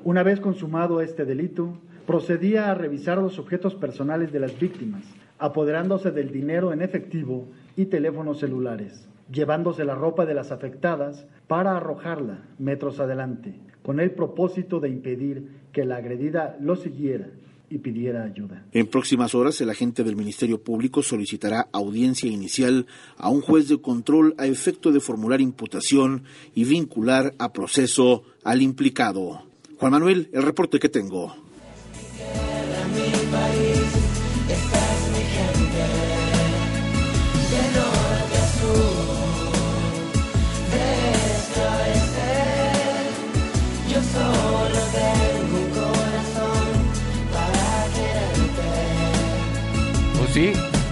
[0.03, 1.77] Una vez consumado este delito,
[2.07, 5.03] procedía a revisar los objetos personales de las víctimas,
[5.37, 11.77] apoderándose del dinero en efectivo y teléfonos celulares, llevándose la ropa de las afectadas para
[11.77, 17.29] arrojarla metros adelante, con el propósito de impedir que la agredida lo siguiera
[17.69, 18.65] y pidiera ayuda.
[18.73, 22.86] En próximas horas, el agente del Ministerio Público solicitará audiencia inicial
[23.17, 26.23] a un juez de control a efecto de formular imputación
[26.53, 29.43] y vincular a proceso al implicado.
[29.77, 31.34] Juan Manuel, el reporte que tengo.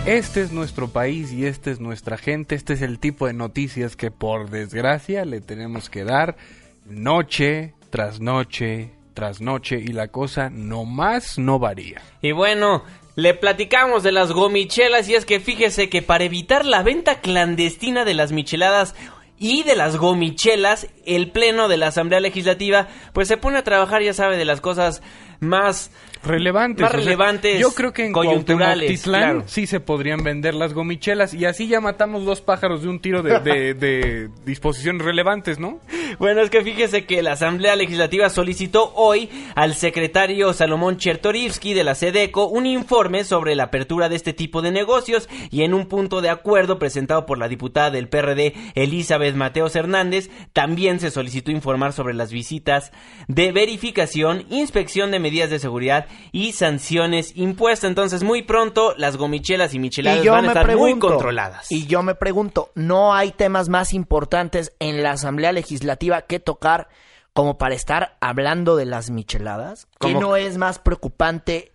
[0.06, 2.56] Este es nuestro país y esta es nuestra gente.
[2.56, 6.38] Este es el tipo de noticias que por desgracia le tenemos que dar
[6.86, 12.02] noche tras noche tras noche y la cosa no más no varía.
[12.22, 12.86] Y bueno,
[13.16, 18.06] le platicamos de las gomichelas y es que fíjese que para evitar la venta clandestina
[18.06, 18.96] de las micheladas
[19.38, 24.02] y de las gomichelas, el pleno de la Asamblea Legislativa pues se pone a trabajar,
[24.02, 25.02] ya sabe, de las cosas
[25.42, 25.92] más
[26.24, 26.82] relevantes.
[26.82, 27.60] Más o sea, relevantes.
[27.60, 29.02] yo creo que en coyunturales.
[29.04, 29.44] Claro.
[29.48, 33.22] sí se podrían vender las gomichelas y así ya matamos dos pájaros de un tiro
[33.24, 35.80] de, de- de disposiciones relevantes, ¿no?
[36.18, 41.84] Bueno, es que fíjese que la Asamblea Legislativa solicitó hoy al secretario Salomón Chertorivsky de
[41.84, 45.86] la SEDECO un informe sobre la apertura de este tipo de negocios y en un
[45.88, 51.52] punto de acuerdo presentado por la diputada del PRD Elizabeth Mateos Hernández, también se solicitó
[51.52, 52.92] informar sobre las visitas
[53.28, 57.90] de verificación, inspección de medidas de seguridad y sanciones impuestas.
[57.90, 61.72] Entonces, muy pronto las gomichelas y micheladas Y van a estar muy controladas.
[61.72, 66.90] Y yo me pregunto, ¿no hay temas más importantes en la Asamblea Legislativa que tocar
[67.34, 69.88] como para estar hablando de las micheladas?
[70.00, 71.72] ¿Que no es más preocupante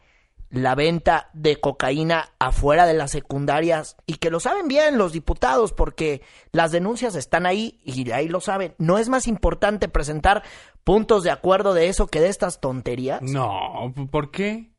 [0.51, 3.97] la venta de cocaína afuera de las secundarias?
[4.07, 6.23] Y que lo saben bien los diputados porque
[6.53, 8.75] las denuncias están ahí y ahí lo saben.
[8.79, 10.43] ¿No es más importante presentar
[10.85, 13.23] puntos de acuerdo de eso que de estas tonterías?
[13.23, 14.74] No, ¿por qué?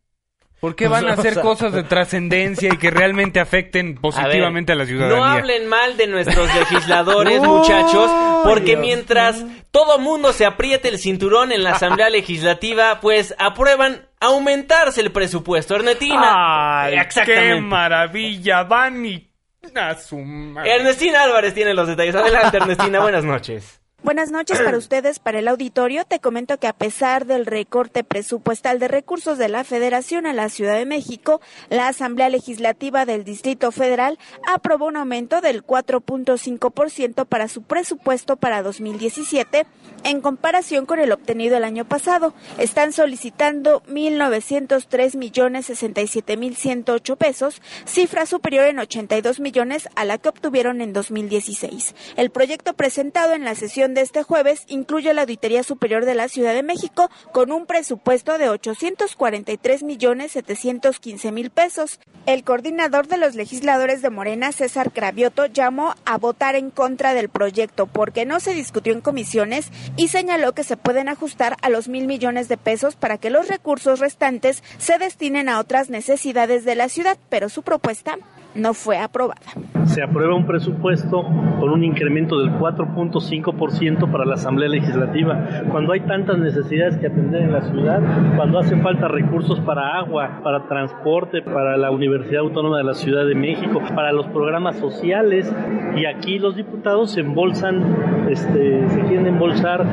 [0.66, 4.72] ¿Por qué van a hacer o sea- cosas de trascendencia y que realmente afecten positivamente
[4.72, 5.16] a, la ciudadanía?
[5.16, 8.10] No hablen mal de nuestros legisladores, muchachos,
[8.44, 14.08] porque Dios mientras todo mundo se apriete el cinturón en la Asamblea Legislativa, pues aprueban
[14.20, 15.76] aumentarse el presupuesto.
[15.76, 16.86] Ernestina.
[16.86, 16.96] ¡Ay,
[17.28, 18.64] qué maravilla!
[18.64, 19.32] Van y...
[19.76, 20.78] A su madre.
[20.78, 22.16] Ernestina Álvarez tiene los detalles.
[22.16, 23.82] Adelante, Ernestina, buenas noches.
[24.06, 26.06] Buenas noches para ustedes, para el auditorio.
[26.06, 30.50] Te comento que a pesar del recorte presupuestal de recursos de la Federación a la
[30.50, 31.42] Ciudad de México,
[31.72, 38.62] la Asamblea Legislativa del Distrito Federal aprobó un aumento del 4.5% para su presupuesto para
[38.62, 39.66] 2017
[40.04, 42.36] en comparación con el obtenido el año pasado.
[42.60, 50.20] Están solicitando 1.903 millones 67 mil 108 pesos, cifra superior en 82 millones a la
[50.20, 51.96] que obtuvieron en 2016.
[52.18, 56.54] El proyecto presentado en la sesión este jueves incluye la Auditoría Superior de la Ciudad
[56.54, 62.00] de México con un presupuesto de 843 millones 715 mil pesos.
[62.26, 67.30] El coordinador de los legisladores de Morena, César Cravioto, llamó a votar en contra del
[67.30, 71.88] proyecto porque no se discutió en comisiones y señaló que se pueden ajustar a los
[71.88, 76.76] mil millones de pesos para que los recursos restantes se destinen a otras necesidades de
[76.76, 78.18] la ciudad, pero su propuesta
[78.56, 79.42] no fue aprobada.
[79.86, 81.24] se aprueba un presupuesto
[81.60, 87.44] con un incremento del 4.5% para la Asamblea Legislativa, cuando hay tantas necesidades que atender
[87.44, 88.02] en la ciudad,
[88.36, 93.26] cuando hacen falta recursos para agua, para transporte, para la Universidad Autónoma de la Ciudad
[93.26, 95.54] de México, para los programas sociales,
[95.96, 99.86] y aquí los diputados se embolsan, este, se quieren embolsar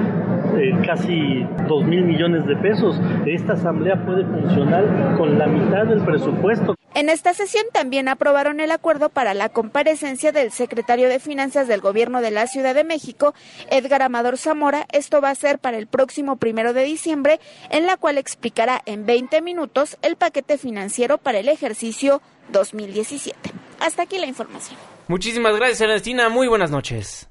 [0.56, 3.00] eh, casi 2 mil millones de pesos.
[3.26, 4.84] Esta asamblea puede funcionar
[5.16, 6.74] con la mitad del presupuesto.
[6.94, 11.80] En esta sesión también aprobaron el acuerdo para la comparecencia del secretario de Finanzas del
[11.80, 13.34] Gobierno de la Ciudad de México,
[13.70, 14.86] Edgar Amador Zamora.
[14.92, 17.40] Esto va a ser para el próximo primero de diciembre,
[17.70, 22.20] en la cual explicará en 20 minutos el paquete financiero para el ejercicio
[22.50, 23.38] 2017.
[23.80, 24.78] Hasta aquí la información.
[25.08, 26.28] Muchísimas gracias, Ernestina.
[26.28, 27.28] Muy buenas noches.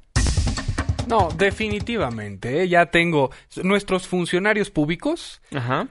[1.07, 2.63] No, definitivamente.
[2.63, 2.67] ¿eh?
[2.67, 3.31] Ya tengo.
[3.63, 5.41] Nuestros funcionarios públicos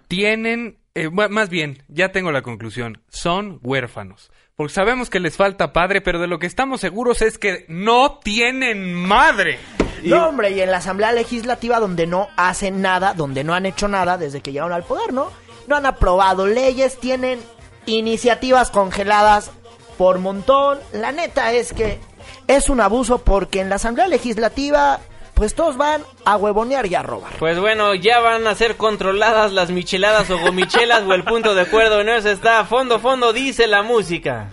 [0.08, 0.79] tienen.
[0.95, 3.03] Eh, más bien, ya tengo la conclusión.
[3.09, 4.30] Son huérfanos.
[4.57, 8.18] Porque sabemos que les falta padre, pero de lo que estamos seguros es que no
[8.18, 9.59] tienen madre.
[10.05, 13.88] No, hombre, y en la Asamblea Legislativa donde no hacen nada, donde no han hecho
[13.88, 15.30] nada desde que llegaron al poder, ¿no?
[15.66, 17.41] No han aprobado leyes, tienen
[17.86, 19.51] iniciativas congeladas
[19.97, 20.78] por montón.
[20.93, 21.99] La neta es que
[22.47, 25.01] es un abuso porque en la Asamblea Legislativa,
[25.41, 27.32] pues todos van a huevonear y a robar.
[27.38, 31.62] Pues bueno, ya van a ser controladas las micheladas o gomichelas o el punto de
[31.62, 34.51] acuerdo no se está a fondo, fondo, dice la música.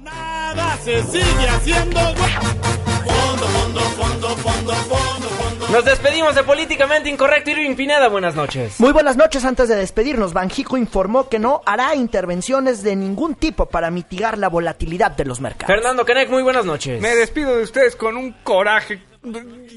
[0.00, 1.98] Nada se sigue haciendo.
[1.98, 5.68] Fondo, fondo, fondo, fondo, fondo, fondo.
[5.72, 7.50] Nos despedimos de Políticamente Incorrecto.
[7.50, 8.78] Irving Pineda, buenas noches.
[8.78, 9.44] Muy buenas noches.
[9.44, 14.48] Antes de despedirnos, Banjico informó que no hará intervenciones de ningún tipo para mitigar la
[14.48, 15.74] volatilidad de los mercados.
[15.74, 17.02] Fernando Canek, muy buenas noches.
[17.02, 19.07] Me despido de ustedes con un coraje.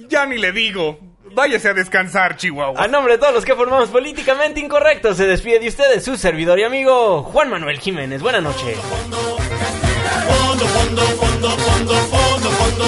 [0.10, 1.00] Ya ni le digo.
[1.34, 2.84] Váyase a descansar, Chihuahua.
[2.84, 6.60] A nombre de todos los que formamos Políticamente Incorrecto, se despide de ustedes su servidor
[6.60, 8.22] y amigo Juan Manuel Jiménez.
[8.22, 8.78] Buenas noches.
[8.78, 12.86] Fondo, fondo, fondo, fondo, fondo, fondo.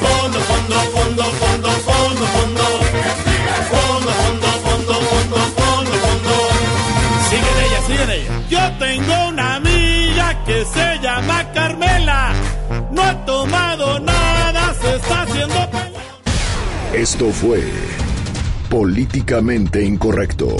[0.00, 2.64] Fondo, fondo, fondo, fondo, fondo, fondo.
[3.70, 6.34] Fondo, fondo, fondo, fondo, fondo, fondo.
[7.28, 8.32] Sigue en ella, sigue en ella.
[8.48, 11.45] Yo tengo una amiga que se llama
[16.96, 17.60] Esto fue
[18.70, 20.56] Políticamente Incorrecto.